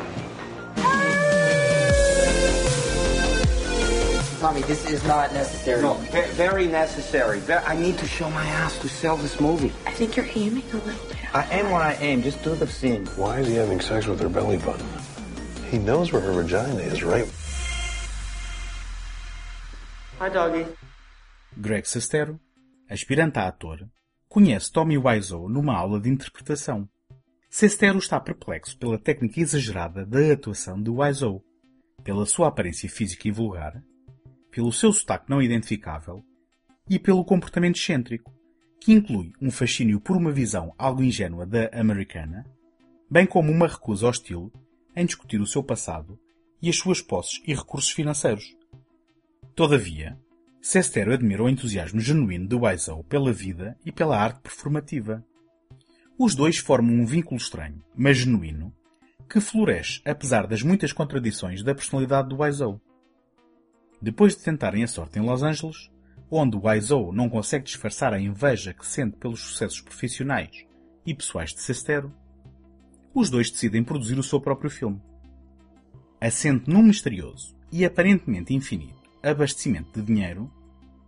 Tommy, 4.41 4.63
this 4.63 4.91
is 4.91 5.05
not 5.05 5.33
necessary. 5.33 5.83
No, 5.83 5.95
very 6.35 6.67
necessary. 6.67 7.41
I 7.49 7.77
need 7.77 7.97
to 7.99 8.07
show 8.09 8.29
my 8.31 8.45
ass 8.45 8.77
to 8.81 8.89
sell 8.89 9.17
this 9.17 9.41
movie. 9.41 9.73
I 9.87 9.93
think 9.93 10.17
you're 10.17 10.27
aiming 10.35 10.65
a 10.73 10.77
little 10.79 11.07
bit. 11.09 11.17
I 11.33 11.47
aim 11.53 11.67
where 11.67 11.81
I 11.81 11.95
aim. 12.01 12.25
Just 12.25 12.43
do 12.43 12.57
the 12.57 12.67
scene. 12.67 13.07
Why 13.15 13.39
is 13.39 13.47
he 13.47 13.55
having 13.55 13.81
sex 13.81 14.07
with 14.09 14.19
her 14.19 14.29
belly 14.29 14.57
button? 14.57 14.85
He 15.71 15.79
knows 15.79 16.13
where 16.13 16.21
her 16.21 16.33
vagina 16.33 16.75
is, 16.81 17.05
right? 17.05 17.27
Hi, 20.23 20.31
doggy. 20.31 20.65
Greg 21.57 21.85
Sestero, 21.85 22.39
aspirante 22.89 23.41
a 23.41 23.49
ator, 23.49 23.89
conhece 24.29 24.71
Tommy 24.71 24.97
Wiseau 24.97 25.49
numa 25.49 25.77
aula 25.77 25.99
de 25.99 26.09
interpretação. 26.09 26.89
Sestero 27.51 27.99
está 27.99 28.21
perplexo 28.21 28.79
pela 28.79 29.01
técnica 29.01 29.41
exagerada 29.41 30.07
da 30.07 30.33
atuação 30.33 30.81
de 30.81 30.91
Wiseau, 30.91 31.43
pela 32.05 32.25
sua 32.25 32.47
aparência 32.47 32.89
física 32.89 33.27
e 33.27 33.33
vulgar, 33.33 33.83
pelo 34.49 34.71
seu 34.71 34.93
sotaque 34.93 35.29
não 35.29 35.43
identificável 35.43 36.25
e 36.89 37.01
pelo 37.01 37.25
comportamento 37.25 37.75
excêntrico, 37.75 38.33
que 38.81 38.93
inclui 38.93 39.33
um 39.41 39.51
fascínio 39.51 40.01
por 40.01 40.17
uma 40.17 40.31
visão 40.31 40.73
algo 40.79 41.03
ingênua 41.03 41.45
da 41.45 41.69
americana, 41.73 42.47
bem 43.11 43.27
como 43.27 43.51
uma 43.51 43.67
recusa 43.67 44.07
hostil 44.07 44.53
em 44.95 45.05
discutir 45.05 45.41
o 45.41 45.47
seu 45.49 45.65
passado 45.65 46.17
e 46.63 46.71
as 46.71 46.77
suas 46.77 47.03
posses 47.03 47.43
e 47.45 47.53
recursos 47.53 47.91
financeiros. 47.91 48.62
Todavia, 49.55 50.19
Sestero 50.63 51.13
admira 51.13 51.43
o 51.43 51.49
entusiasmo 51.49 52.01
genuíno 52.01 52.49
de 52.49 52.57
Wiseau 52.57 53.05
pela 53.05 53.31
vida 53.31 53.77
e 53.85 53.93
pela 53.93 54.19
arte 54.19 54.41
performativa. 54.41 55.23
Os 56.19 56.35
dois 56.35 56.57
formam 56.57 56.95
um 56.95 57.05
vínculo 57.05 57.37
estranho, 57.37 57.85
mas 57.95 58.17
genuíno, 58.17 58.73
que 59.29 59.41
floresce 59.41 60.01
apesar 60.07 60.47
das 60.47 60.63
muitas 60.63 60.91
contradições 60.91 61.63
da 61.63 61.75
personalidade 61.75 62.31
de 62.31 62.35
Wiseau. 62.35 62.81
Depois 64.01 64.35
de 64.35 64.43
tentarem 64.43 64.85
a 64.85 64.89
sorte 64.89 65.19
em 65.19 65.23
Los 65.23 65.43
Angeles, 65.43 65.91
onde 66.31 66.57
Wiseau 66.57 67.13
não 67.13 67.29
consegue 67.29 67.67
disfarçar 67.67 68.15
a 68.15 68.21
inveja 68.21 68.73
que 68.73 68.87
sente 68.87 69.19
pelos 69.19 69.41
sucessos 69.41 69.83
profissionais 69.83 70.67
e 71.05 71.15
pessoais 71.15 71.53
de 71.53 71.61
Sestero, 71.61 72.11
os 73.13 73.29
dois 73.29 73.51
decidem 73.51 73.85
produzir 73.85 74.19
o 74.19 74.23
seu 74.23 74.41
próprio 74.41 74.71
filme. 74.71 75.03
Assente 76.19 76.71
num 76.71 76.83
misterioso 76.83 77.55
e 77.71 77.85
aparentemente 77.85 78.55
infinito 78.55 79.02
abastecimento 79.23 80.01
de 80.01 80.03
dinheiro, 80.07 80.51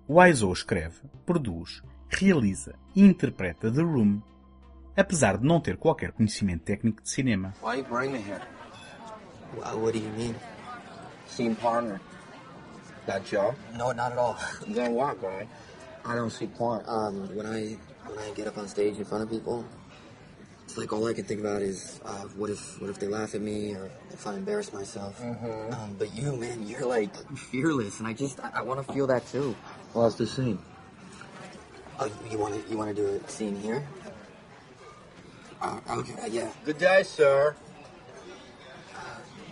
Wiseau 0.09 0.53
escreve, 0.53 1.01
produz, 1.25 1.83
realiza 2.09 2.75
e 2.95 3.03
interpreta 3.03 3.71
The 3.71 3.83
Room, 3.83 4.21
apesar 4.97 5.39
de 5.39 5.47
não 5.47 5.61
ter 5.61 5.77
qualquer 5.77 6.13
conhecimento 6.13 6.65
técnico 6.65 7.03
de 7.03 7.11
cinema. 7.11 7.55
Why 7.63 7.79
you 7.79 7.85
bring 7.85 8.13
me 8.13 8.19
here? 8.19 8.43
Well, 9.57 9.81
what 9.81 9.93
do 9.93 9.99
you 9.99 10.13
mean? 10.17 10.35
Scene 11.27 11.55
partner. 11.55 12.01
That 13.07 13.25
job? 13.25 13.55
No, 13.77 13.93
not 13.93 14.13
at 14.13 14.19
all. 14.19 14.37
Then 14.67 14.95
what, 14.95 15.19
Greg? 15.21 15.49
I 16.05 16.15
don't 16.15 16.31
see 16.31 16.47
point. 16.47 16.83
Um, 16.87 17.29
when 17.35 17.47
I 17.47 17.77
when 18.07 18.19
I 18.19 18.31
get 18.35 18.47
up 18.47 18.59
on 18.59 18.69
stage 18.69 18.99
in 18.99 19.05
front 19.05 19.25
of 19.25 19.31
people, 19.31 19.65
it's 20.65 20.79
like 20.79 20.93
all 20.93 21.07
I 21.07 21.13
can 21.13 21.25
think 21.25 21.41
about 21.41 21.63
is 21.63 22.01
uh, 22.05 22.23
what 22.37 22.51
if 22.51 22.81
what 22.81 22.91
if 22.91 22.99
they 22.99 23.07
laugh 23.07 23.35
at 23.35 23.41
me 23.41 23.75
or 23.75 23.91
if 24.11 24.27
I 24.27 24.35
embarrass 24.35 24.73
myself. 24.73 25.23
Um, 25.23 25.95
but 25.99 26.15
you, 26.15 26.35
man, 26.37 26.67
you're 26.67 26.87
like 26.87 27.15
fearless, 27.37 27.99
and 27.99 28.09
I 28.09 28.13
just 28.13 28.41
I, 28.41 28.51
I 28.57 28.63
want 28.63 28.85
to 28.85 28.93
feel 28.93 29.07
that 29.09 29.27
too. 29.29 29.55
Well, 29.93 30.07
it's 30.07 30.17
the 30.17 30.27
scene? 30.27 30.59
Uh, 31.99 32.09
you 32.31 32.39
want 32.39 32.55
to 32.55 32.71
you 32.71 32.77
want 32.77 32.95
to 32.95 33.03
do 33.03 33.07
a 33.25 33.31
scene 33.31 33.57
here? 33.57 33.87
Uh, 35.61 35.81
okay, 35.91 36.15
uh, 36.23 36.27
yeah. 36.27 36.51
Good 36.65 36.79
day, 36.79 37.03
sir. 37.05 37.55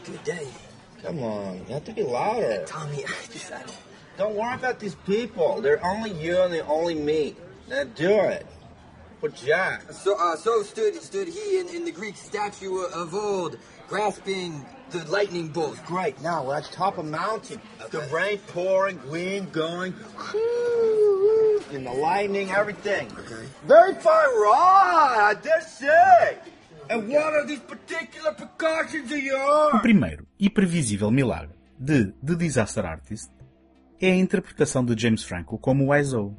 Good 0.05 0.25
day, 0.25 0.49
Come 1.03 1.23
on, 1.23 1.59
you 1.69 1.75
have 1.75 1.85
to 1.85 1.93
be 1.93 2.03
louder. 2.03 2.65
Tommy. 2.67 3.05
I 3.07 3.33
just 3.33 3.53
I, 3.53 3.63
Don't 4.19 4.35
worry 4.35 4.55
about 4.55 4.81
these 4.81 4.97
people. 5.07 5.61
They're 5.61 5.85
only 5.85 6.11
you 6.11 6.41
and 6.41 6.53
they're 6.53 6.67
only 6.67 6.97
me. 6.97 7.37
Now 7.69 7.85
do 7.85 8.11
it. 8.11 8.47
For 9.23 9.29
Jack. 9.29 9.93
So, 9.93 10.17
uh, 10.19 10.35
so 10.35 10.65
stood 10.65 11.01
stood 11.01 11.29
he 11.29 11.61
in, 11.61 11.69
in 11.69 11.85
the 11.85 11.93
Greek 11.93 12.17
statue 12.17 12.83
of 12.93 13.15
old, 13.15 13.57
grasping 13.87 14.67
the 14.91 15.05
lightning 15.13 15.47
bolt. 15.47 15.79
Great. 15.87 16.21
Now 16.23 16.45
we're 16.45 16.57
at 16.57 16.65
the 16.65 16.75
top 16.75 16.99
of 16.99 17.07
a 17.07 17.09
mountain. 17.09 17.61
The 17.93 18.01
rain 18.13 18.41
pouring, 18.49 18.99
wind 19.09 19.53
going, 19.53 19.95
and 21.71 21.87
the 21.87 21.93
lightning, 21.93 22.51
everything. 22.51 23.07
Okay. 23.17 23.47
Very 23.65 23.95
fine 23.95 24.29
ride, 24.43 25.19
I 25.23 25.35
dare 25.41 25.61
say. 25.61 26.39
And 26.91 27.09
what 27.09 27.33
are 27.33 27.47
these 27.47 27.61
particular 27.61 28.35
precautions 28.35 29.13
of 29.13 29.77
O 29.77 29.79
primeiro 29.79 30.27
e 30.37 30.51
previsível 30.51 31.13
milagre 31.13 31.55
de 31.79 32.13
The 32.25 32.35
Disaster 32.35 32.85
Artist 32.85 33.31
é 34.01 34.11
a 34.11 34.17
interpretação 34.17 34.85
de 34.85 35.01
James 35.01 35.23
Franco 35.23 35.57
como 35.59 35.93
Wiseau. 35.93 36.37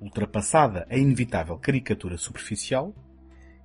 Ultrapassada 0.00 0.86
a 0.88 0.96
inevitável 0.96 1.58
caricatura 1.58 2.16
superficial, 2.16 2.94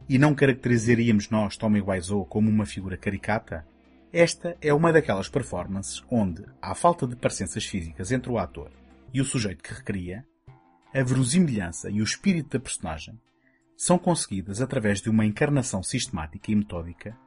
e 0.07 0.17
não 0.19 0.35
caracterizaríamos 0.35 1.29
nós 1.29 1.57
Tommy 1.57 1.81
Wiseau 1.81 2.25
como 2.25 2.49
uma 2.49 2.65
figura 2.65 2.97
caricata, 2.97 3.65
esta 4.11 4.55
é 4.61 4.73
uma 4.73 4.93
daquelas 4.93 5.27
performances 5.27 6.03
onde, 6.09 6.45
à 6.61 6.75
falta 6.75 7.07
de 7.07 7.15
parecenças 7.15 7.65
físicas 7.65 8.11
entre 8.11 8.31
o 8.31 8.37
ator 8.37 8.71
e 9.13 9.19
o 9.19 9.25
sujeito 9.25 9.63
que 9.63 9.73
recria, 9.73 10.25
a 10.93 11.03
verosimilhança 11.03 11.89
e 11.89 12.01
o 12.01 12.03
espírito 12.03 12.57
da 12.57 12.59
personagem 12.59 13.19
são 13.75 13.97
conseguidas 13.97 14.61
através 14.61 15.01
de 15.01 15.09
uma 15.09 15.25
encarnação 15.25 15.83
sistemática 15.83 16.51
e 16.51 16.55
metódica, 16.55 17.17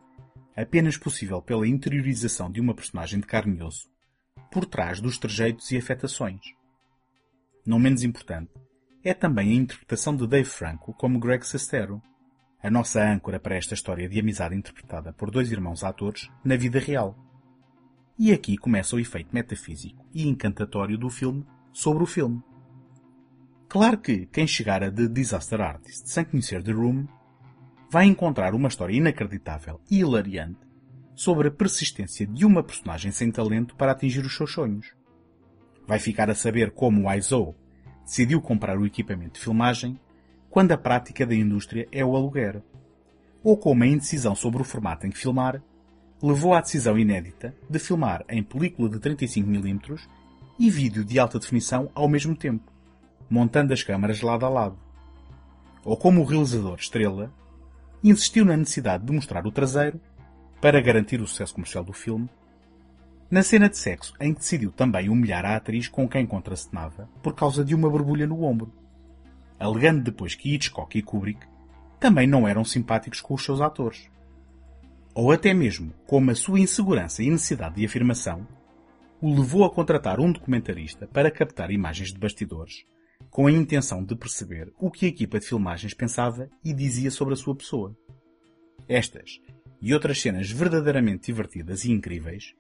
apenas 0.57 0.97
possível 0.97 1.43
pela 1.43 1.69
interiorização 1.69 2.51
de 2.51 2.61
uma 2.61 2.75
personagem 2.75 3.21
de 3.21 3.27
carne 3.27 3.59
e 3.59 3.63
osso, 3.63 3.91
por 4.51 4.65
trás 4.65 5.01
dos 5.01 5.19
trejeitos 5.19 5.71
e 5.71 5.77
afetações. 5.77 6.41
Não 7.67 7.79
menos 7.79 8.03
importante, 8.03 8.51
é 9.09 9.15
também 9.15 9.53
a 9.53 9.55
interpretação 9.55 10.15
de 10.15 10.27
Dave 10.27 10.49
Franco 10.49 10.93
como 10.93 11.19
Greg 11.19 11.47
Sestero, 11.47 12.03
a 12.63 12.71
nossa 12.71 13.03
âncora 13.03 13.41
para 13.41 13.57
esta 13.57 13.73
história 13.73 14.07
de 14.07 14.21
amizade 14.21 14.55
interpretada 14.55 15.15
por 15.15 15.31
dois 15.31 15.51
irmãos 15.51 15.83
atores 15.83 16.29
na 16.45 16.57
vida 16.57 16.79
real. 16.79 17.17
E 18.19 18.33
aqui 18.33 18.59
começa 18.59 18.95
o 18.95 19.01
efeito 19.01 19.31
metafísico 19.33 20.05
e 20.13 20.29
encantatório 20.29 20.99
do 20.99 21.09
filme 21.09 21.47
sobre 21.73 22.03
o 22.03 22.07
filme. 22.07 22.43
Claro 23.67 23.97
que 23.97 24.27
quem 24.27 24.47
chegar 24.47 24.85
a 24.85 24.93
The 24.93 25.09
Disaster 25.09 25.63
Artist 25.63 26.11
sem 26.11 26.27
conhecer 26.27 26.63
The 26.63 26.73
Room 26.73 27.07
vai 27.91 28.05
encontrar 28.05 28.55
uma 28.55 28.69
história 28.69 28.95
inacreditável 28.95 29.81
e 29.91 30.01
hilariante 30.01 30.61
sobre 31.15 31.49
a 31.49 31.51
persistência 31.51 32.27
de 32.27 32.45
uma 32.45 32.63
personagem 32.63 33.11
sem 33.11 33.31
talento 33.31 33.75
para 33.75 33.93
atingir 33.93 34.27
os 34.27 34.37
seus 34.37 34.53
sonhos. 34.53 34.95
Vai 35.87 35.99
ficar 35.99 36.29
a 36.29 36.35
saber 36.35 36.73
como 36.73 37.09
Wiseau 37.09 37.57
decidiu 38.09 38.41
comprar 38.41 38.79
o 38.79 38.87
equipamento 38.87 39.35
de 39.35 39.41
filmagem 39.41 40.01
quando 40.49 40.73
a 40.73 40.79
prática 40.79 41.27
da 41.27 41.35
indústria 41.35 41.87
é 41.93 42.03
o 42.03 42.17
aluguer, 42.17 42.63
ou 43.45 43.55
como 43.55 43.85
a 43.85 43.87
indecisão 43.87 44.35
sobre 44.35 44.63
o 44.63 44.65
formato 44.65 45.07
em 45.07 45.11
que 45.11 45.19
filmar 45.19 45.63
levou 46.23 46.55
à 46.55 46.63
decisão 46.63 46.99
inédita 46.99 47.55
de 47.69 47.79
filmar 47.79 48.25
em 48.31 48.43
película 48.43 48.89
de 48.89 48.99
35mm 48.99 50.01
e 50.59 50.71
vídeo 50.71 51.05
de 51.05 51.19
alta 51.19 51.39
definição 51.39 51.91
ao 51.95 52.09
mesmo 52.09 52.35
tempo, 52.35 52.73
montando 53.29 53.75
as 53.75 53.83
câmaras 53.83 54.23
lado 54.23 54.47
a 54.47 54.49
lado. 54.49 54.79
Ou 55.85 55.95
como 55.95 56.23
o 56.23 56.25
realizador 56.25 56.79
estrela 56.79 57.31
insistiu 58.03 58.43
na 58.43 58.57
necessidade 58.57 59.05
de 59.05 59.13
mostrar 59.13 59.47
o 59.47 59.53
traseiro 59.53 60.01
para 60.63 60.81
garantir 60.81 61.21
o 61.21 61.27
sucesso 61.27 61.55
comercial 61.55 61.85
do 61.85 61.93
filme, 61.93 62.29
na 63.31 63.43
cena 63.43 63.69
de 63.69 63.77
sexo 63.77 64.15
em 64.21 64.33
que 64.33 64.41
decidiu 64.41 64.73
também 64.73 65.09
humilhar 65.09 65.45
a 65.45 65.57
atriz 65.57 65.87
com 65.87 66.09
quem 66.09 66.27
contracenava 66.27 67.09
por 67.23 67.35
causa 67.35 67.65
de 67.65 67.75
uma 67.75 67.91
borbulha 67.91 68.27
no 68.27 68.43
ombro, 68.43 68.73
alegando 69.59 70.03
depois 70.03 70.35
que 70.35 70.55
Hitchcock 70.55 70.99
e 70.99 71.03
Kubrick 71.03 71.47
também 72.01 72.27
não 72.27 72.49
eram 72.49 72.65
simpáticos 72.65 73.21
com 73.21 73.35
os 73.35 73.45
seus 73.45 73.61
atores. 73.61 74.09
Ou 75.15 75.33
até 75.33 75.53
mesmo 75.53 75.93
como 76.07 76.31
a 76.31 76.35
sua 76.35 76.61
insegurança 76.61 77.23
e 77.23 77.31
necessidade 77.31 77.75
de 77.77 77.85
afirmação 77.85 78.47
o 79.21 79.35
levou 79.35 79.65
a 79.65 79.71
contratar 79.71 80.21
um 80.21 80.31
documentarista 80.31 81.07
para 81.09 81.31
captar 81.31 81.71
imagens 81.73 82.13
de 82.13 82.19
bastidores, 82.19 82.85
com 83.29 83.47
a 83.47 83.53
intenção 83.53 84.05
de 84.05 84.15
perceber 84.15 84.73
o 84.79 84.91
que 84.91 85.07
a 85.07 85.09
equipa 85.09 85.41
de 85.41 85.47
filmagens 85.47 85.93
pensava 85.93 86.49
e 86.65 86.73
dizia 86.73 87.11
sobre 87.11 87.35
a 87.35 87.37
sua 87.37 87.57
pessoa. 87.57 87.97
Estas 88.89 89.41
e 89.83 89.93
outras 89.93 90.21
cenas 90.21 90.51
verdadeiramente 90.51 91.27
divertidas 91.27 91.85
e 91.85 91.91
incríveis 91.91 92.55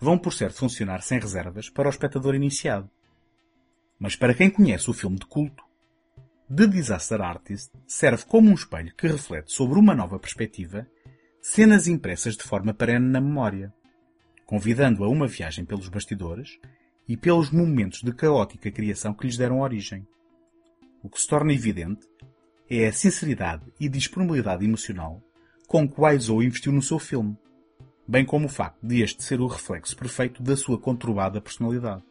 vão 0.00 0.18
por 0.18 0.32
certo 0.32 0.58
funcionar 0.58 1.02
sem 1.02 1.18
reservas 1.18 1.68
para 1.68 1.88
o 1.88 1.90
espectador 1.90 2.34
iniciado. 2.34 2.90
Mas 3.98 4.16
para 4.16 4.34
quem 4.34 4.50
conhece 4.50 4.88
o 4.88 4.94
filme 4.94 5.18
de 5.18 5.26
culto, 5.26 5.62
The 6.54 6.66
Disaster 6.66 7.20
Artist 7.20 7.70
serve 7.86 8.24
como 8.24 8.50
um 8.50 8.54
espelho 8.54 8.94
que 8.96 9.06
reflete 9.06 9.52
sobre 9.52 9.78
uma 9.78 9.94
nova 9.94 10.18
perspectiva 10.18 10.86
cenas 11.40 11.86
impressas 11.86 12.36
de 12.36 12.42
forma 12.42 12.74
perene 12.74 13.08
na 13.08 13.20
memória, 13.20 13.72
convidando 14.46 15.04
a 15.04 15.08
uma 15.08 15.26
viagem 15.26 15.64
pelos 15.64 15.88
bastidores 15.88 16.58
e 17.06 17.16
pelos 17.16 17.50
momentos 17.50 18.02
de 18.02 18.12
caótica 18.12 18.70
criação 18.70 19.14
que 19.14 19.26
lhes 19.26 19.36
deram 19.36 19.60
origem. 19.60 20.06
O 21.02 21.08
que 21.08 21.20
se 21.20 21.28
torna 21.28 21.52
evidente 21.52 22.06
é 22.68 22.86
a 22.86 22.92
sinceridade 22.92 23.64
e 23.78 23.88
disponibilidade 23.88 24.64
emocional 24.64 25.22
com 25.66 25.88
que 25.88 26.00
Wiseau 26.00 26.42
investiu 26.42 26.72
no 26.72 26.82
seu 26.82 26.98
filme, 26.98 27.38
bem 28.10 28.24
como 28.24 28.46
o 28.46 28.48
facto 28.48 28.84
de 28.84 29.02
este 29.02 29.22
ser 29.22 29.40
o 29.40 29.46
reflexo 29.46 29.96
perfeito 29.96 30.42
da 30.42 30.56
sua 30.56 30.76
conturbada 30.76 31.40
personalidade. 31.40 32.02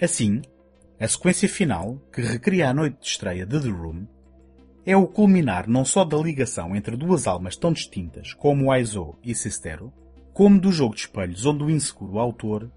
Assim, 0.00 0.40
a 0.98 1.06
sequência 1.06 1.46
final, 1.46 2.00
que 2.10 2.22
recria 2.22 2.70
a 2.70 2.72
noite 2.72 2.98
de 2.98 3.08
estreia 3.08 3.44
de 3.44 3.60
The 3.60 3.68
Room, 3.68 4.06
é 4.86 4.96
o 4.96 5.06
culminar 5.06 5.68
não 5.68 5.84
só 5.84 6.02
da 6.02 6.16
ligação 6.16 6.74
entre 6.74 6.96
duas 6.96 7.26
almas 7.26 7.56
tão 7.56 7.74
distintas 7.74 8.32
como 8.32 8.70
Wiseau 8.70 9.18
e 9.22 9.34
Sistero, 9.34 9.92
como 10.32 10.58
do 10.58 10.72
jogo 10.72 10.94
de 10.94 11.02
espelhos 11.02 11.44
onde 11.44 11.62
o 11.62 11.68
inseguro 11.68 12.18
autor 12.18 12.70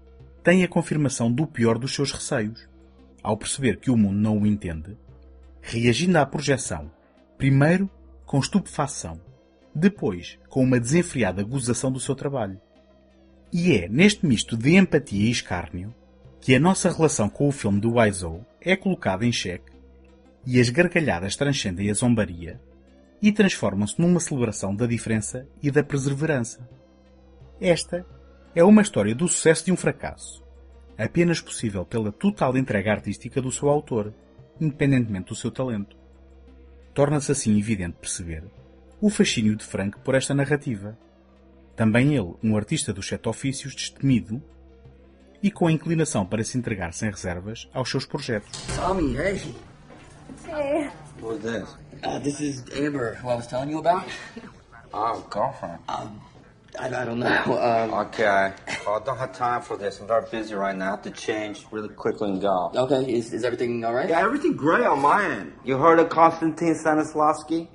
tem 0.44 0.62
a 0.62 0.68
confirmação 0.68 1.32
do 1.32 1.46
pior 1.46 1.78
dos 1.78 1.94
seus 1.94 2.12
receios, 2.12 2.68
ao 3.22 3.38
perceber 3.38 3.80
que 3.80 3.90
o 3.90 3.96
mundo 3.96 4.18
não 4.18 4.42
o 4.42 4.46
entende, 4.46 4.94
reagindo 5.62 6.18
à 6.18 6.26
projeção, 6.26 6.90
primeiro 7.38 7.88
com 8.26 8.38
estupefação, 8.38 9.18
depois 9.76 10.38
com 10.48 10.62
uma 10.62 10.80
desenfreada 10.80 11.42
gozação 11.42 11.92
do 11.92 12.00
seu 12.00 12.14
trabalho. 12.14 12.58
E 13.52 13.76
é 13.76 13.88
neste 13.88 14.24
misto 14.24 14.56
de 14.56 14.74
empatia 14.74 15.26
e 15.26 15.30
escárnio 15.30 15.94
que 16.40 16.54
a 16.54 16.60
nossa 16.60 16.90
relação 16.90 17.28
com 17.28 17.46
o 17.46 17.52
filme 17.52 17.78
do 17.78 17.94
Wiseau 17.94 18.44
é 18.60 18.74
colocada 18.74 19.26
em 19.26 19.32
xeque 19.32 19.72
e 20.46 20.58
as 20.58 20.70
gargalhadas 20.70 21.36
transcendem 21.36 21.90
a 21.90 21.94
zombaria 21.94 22.58
e 23.20 23.30
transformam-se 23.30 24.00
numa 24.00 24.20
celebração 24.20 24.74
da 24.74 24.86
diferença 24.86 25.46
e 25.62 25.70
da 25.70 25.82
perseverança. 25.82 26.66
Esta 27.60 28.06
é 28.54 28.64
uma 28.64 28.82
história 28.82 29.14
do 29.14 29.28
sucesso 29.28 29.66
de 29.66 29.72
um 29.72 29.76
fracasso, 29.76 30.42
apenas 30.96 31.40
possível 31.40 31.84
pela 31.84 32.12
total 32.12 32.56
entrega 32.56 32.92
artística 32.92 33.42
do 33.42 33.52
seu 33.52 33.68
autor, 33.68 34.12
independentemente 34.60 35.28
do 35.28 35.34
seu 35.34 35.50
talento. 35.50 35.96
Torna-se 36.94 37.32
assim 37.32 37.58
evidente 37.58 37.96
perceber 38.00 38.44
o 39.00 39.10
fascínio 39.10 39.56
de 39.56 39.64
Frank 39.64 39.98
por 40.00 40.14
esta 40.14 40.34
narrativa. 40.34 40.96
Também 41.74 42.14
ele, 42.16 42.34
um 42.42 42.56
artista 42.56 42.92
dos 42.92 43.06
sete 43.06 43.28
ofícios 43.28 43.74
destemido 43.74 44.42
e 45.42 45.50
com 45.50 45.66
a 45.66 45.72
inclinação 45.72 46.24
para 46.24 46.42
se 46.42 46.56
entregar 46.56 46.92
sem 46.94 47.10
reservas 47.10 47.68
aos 47.74 47.90
seus 47.90 48.06
projetos. 48.06 48.50
Tommy, 48.76 49.14
hey. 49.16 49.40
Hey. 50.48 50.90
Who's 51.20 51.40
this? 51.42 51.68
Uh, 52.04 52.18
this 52.20 52.40
is 52.40 52.62
Amber, 52.74 53.14
who 53.22 53.28
I 53.28 53.36
was 53.36 53.46
telling 53.46 53.70
you 53.70 53.78
about. 53.78 54.04
Oh, 54.92 55.22
girlfriend. 55.30 55.78
Um, 55.88 56.20
I, 56.78 56.88
I 56.88 57.04
don't 57.04 57.18
know. 57.18 57.58
Um, 57.58 57.92
Okay. 58.06 58.52
Well, 58.86 59.00
I 59.00 59.04
don't 59.04 59.18
have 59.18 59.32
time 59.32 59.62
for 59.62 59.76
this. 59.76 59.98
I'm 60.00 60.06
very 60.06 60.24
busy 60.30 60.54
right 60.54 60.76
now. 60.76 60.88
I 60.88 60.90
have 60.92 61.02
to 61.02 61.10
change 61.10 61.66
really 61.70 61.88
quickly 61.88 62.30
and 62.30 62.40
go. 62.40 62.70
okay, 62.74 63.10
is, 63.12 63.32
is 63.32 63.44
everything 63.44 63.84
all 63.84 63.94
right? 63.94 64.08
Yeah, 64.08 64.20
everything 64.20 64.56
great 64.56 64.84
on 64.86 65.00
my 65.00 65.24
end. 65.24 65.52
You 65.64 65.78
heard 65.78 65.98
of 65.98 66.08
Konstantin 66.10 66.74
Stanislavski? 66.74 67.68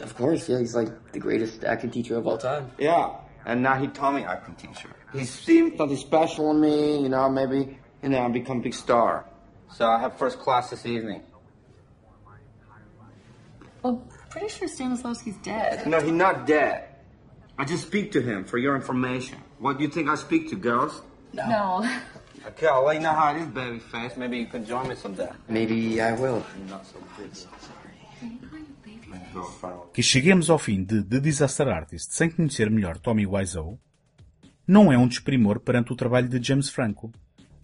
Of 0.00 0.16
course, 0.16 0.48
yeah, 0.48 0.58
he's 0.58 0.74
like 0.74 1.12
the 1.12 1.18
greatest 1.18 1.64
acting 1.64 1.90
teacher 1.90 2.16
of 2.16 2.26
all 2.26 2.38
time. 2.38 2.70
Yeah. 2.78 3.16
And 3.46 3.62
now 3.62 3.78
he 3.78 3.86
told 3.88 4.14
me 4.14 4.24
acting 4.24 4.54
teacher. 4.54 4.88
He 5.12 5.24
seen 5.24 5.76
something 5.76 5.96
special 5.96 6.50
in 6.50 6.60
me, 6.60 7.02
you 7.02 7.08
know, 7.08 7.28
maybe, 7.28 7.78
you 8.02 8.08
know, 8.08 8.18
I'll 8.18 8.30
become 8.30 8.60
big 8.60 8.74
star. 8.74 9.26
So 9.72 9.86
I 9.86 10.00
have 10.00 10.18
first 10.18 10.38
class 10.38 10.70
this 10.70 10.86
evening. 10.86 11.22
Well, 13.82 14.02
pretty 14.30 14.48
sure 14.48 14.66
Stanislavski's 14.66 15.36
dead. 15.42 15.86
No, 15.86 16.00
he's 16.00 16.12
not 16.12 16.46
dead. 16.46 16.88
I 17.58 17.64
just 17.64 17.86
speak 17.86 18.12
to 18.12 18.20
him 18.20 18.44
for 18.44 18.58
your 18.58 18.74
information. 18.74 19.38
What 19.58 19.78
do 19.78 19.84
you 19.84 19.90
think 19.90 20.08
I 20.08 20.16
speak 20.16 20.50
to, 20.50 20.56
girls? 20.56 21.02
No. 21.32 21.88
Okay, 22.46 22.66
I'll 22.66 22.84
let 22.84 22.96
you 22.96 23.02
know 23.02 23.12
how 23.12 23.34
it 23.34 23.42
is, 23.42 23.48
baby 23.48 23.78
face. 23.78 24.16
Maybe 24.16 24.38
you 24.38 24.46
can 24.46 24.64
join 24.64 24.88
me 24.88 24.94
someday. 24.96 25.30
Maybe 25.48 26.00
I 26.00 26.12
will. 26.12 26.44
Not 26.68 26.86
so 26.86 26.96
busy. 27.16 27.46
Que 29.92 30.02
cheguemos 30.02 30.50
ao 30.50 30.58
fim 30.58 30.82
de 30.82 31.02
The 31.02 31.20
Disaster 31.20 31.68
Artist 31.68 32.14
sem 32.14 32.30
conhecer 32.30 32.70
melhor 32.70 32.98
Tommy 32.98 33.26
Wiseau 33.26 33.78
não 34.66 34.90
é 34.90 34.96
um 34.96 35.06
desprimor 35.06 35.60
perante 35.60 35.92
o 35.92 35.96
trabalho 35.96 36.26
de 36.26 36.42
James 36.42 36.70
Franco, 36.70 37.12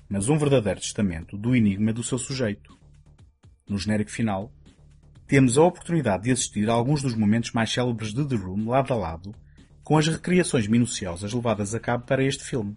mas 0.06 0.28
um 0.28 0.36
verdadeiro 0.36 0.80
testamento 0.80 1.36
do 1.36 1.56
enigma 1.56 1.94
do 1.94 2.02
seu 2.02 2.18
sujeito. 2.18 2.78
No 3.66 3.78
genérico 3.78 4.10
final, 4.10 4.52
temos 5.26 5.56
a 5.56 5.62
oportunidade 5.62 6.24
de 6.24 6.32
assistir 6.32 6.68
a 6.68 6.74
alguns 6.74 7.00
dos 7.00 7.14
momentos 7.14 7.52
mais 7.52 7.72
célebres 7.72 8.12
de 8.12 8.26
The 8.26 8.36
Room 8.36 8.68
lado 8.68 8.92
a 8.92 8.96
lado 8.96 9.34
com 9.82 9.96
as 9.96 10.06
recriações 10.08 10.66
minuciosas 10.66 11.32
levadas 11.32 11.74
a 11.74 11.80
cabo 11.80 12.04
para 12.04 12.22
este 12.22 12.44
filme. 12.44 12.76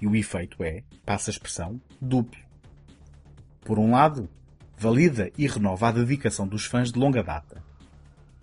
E 0.00 0.06
o 0.06 0.14
efeito 0.14 0.62
é, 0.62 0.82
passa 1.04 1.30
a 1.30 1.32
expressão, 1.32 1.80
duplo. 2.00 2.40
Por 3.62 3.78
um 3.78 3.90
lado, 3.90 4.28
valida 4.78 5.30
e 5.36 5.46
renova 5.46 5.88
a 5.88 5.92
dedicação 5.92 6.46
dos 6.46 6.64
fãs 6.64 6.92
de 6.92 6.98
longa 6.98 7.22
data. 7.22 7.62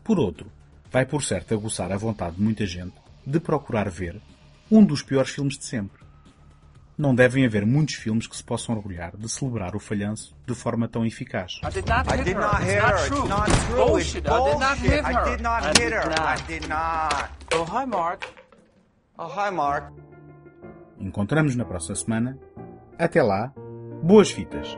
Por 0.03 0.19
outro, 0.19 0.51
vai 0.91 1.05
por 1.05 1.23
certo 1.23 1.53
aguçar 1.53 1.91
a 1.91 1.97
vontade 1.97 2.35
de 2.35 2.41
muita 2.41 2.65
gente 2.65 2.95
de 3.25 3.39
procurar 3.39 3.89
ver 3.89 4.19
um 4.71 4.83
dos 4.83 5.01
piores 5.01 5.31
filmes 5.31 5.57
de 5.57 5.65
sempre. 5.65 5.99
Não 6.97 7.15
devem 7.15 7.45
haver 7.45 7.65
muitos 7.65 7.95
filmes 7.95 8.27
que 8.27 8.35
se 8.35 8.43
possam 8.43 8.75
orgulhar 8.75 9.15
de 9.15 9.29
celebrar 9.29 9.73
o 9.75 9.79
falhanço 9.79 10.35
de 10.45 10.53
forma 10.53 10.87
tão 10.87 11.05
eficaz. 11.05 11.61
Oh, 17.53 17.63
hi, 17.63 17.85
Mark. 17.85 18.23
Oh, 19.17 19.27
hi, 19.27 19.51
Mark. 19.51 19.93
Encontramos 20.99 21.55
na 21.55 21.63
próxima 21.63 21.95
semana. 21.95 22.37
Até 22.97 23.23
lá, 23.23 23.53
boas 24.03 24.29
fitas! 24.29 24.77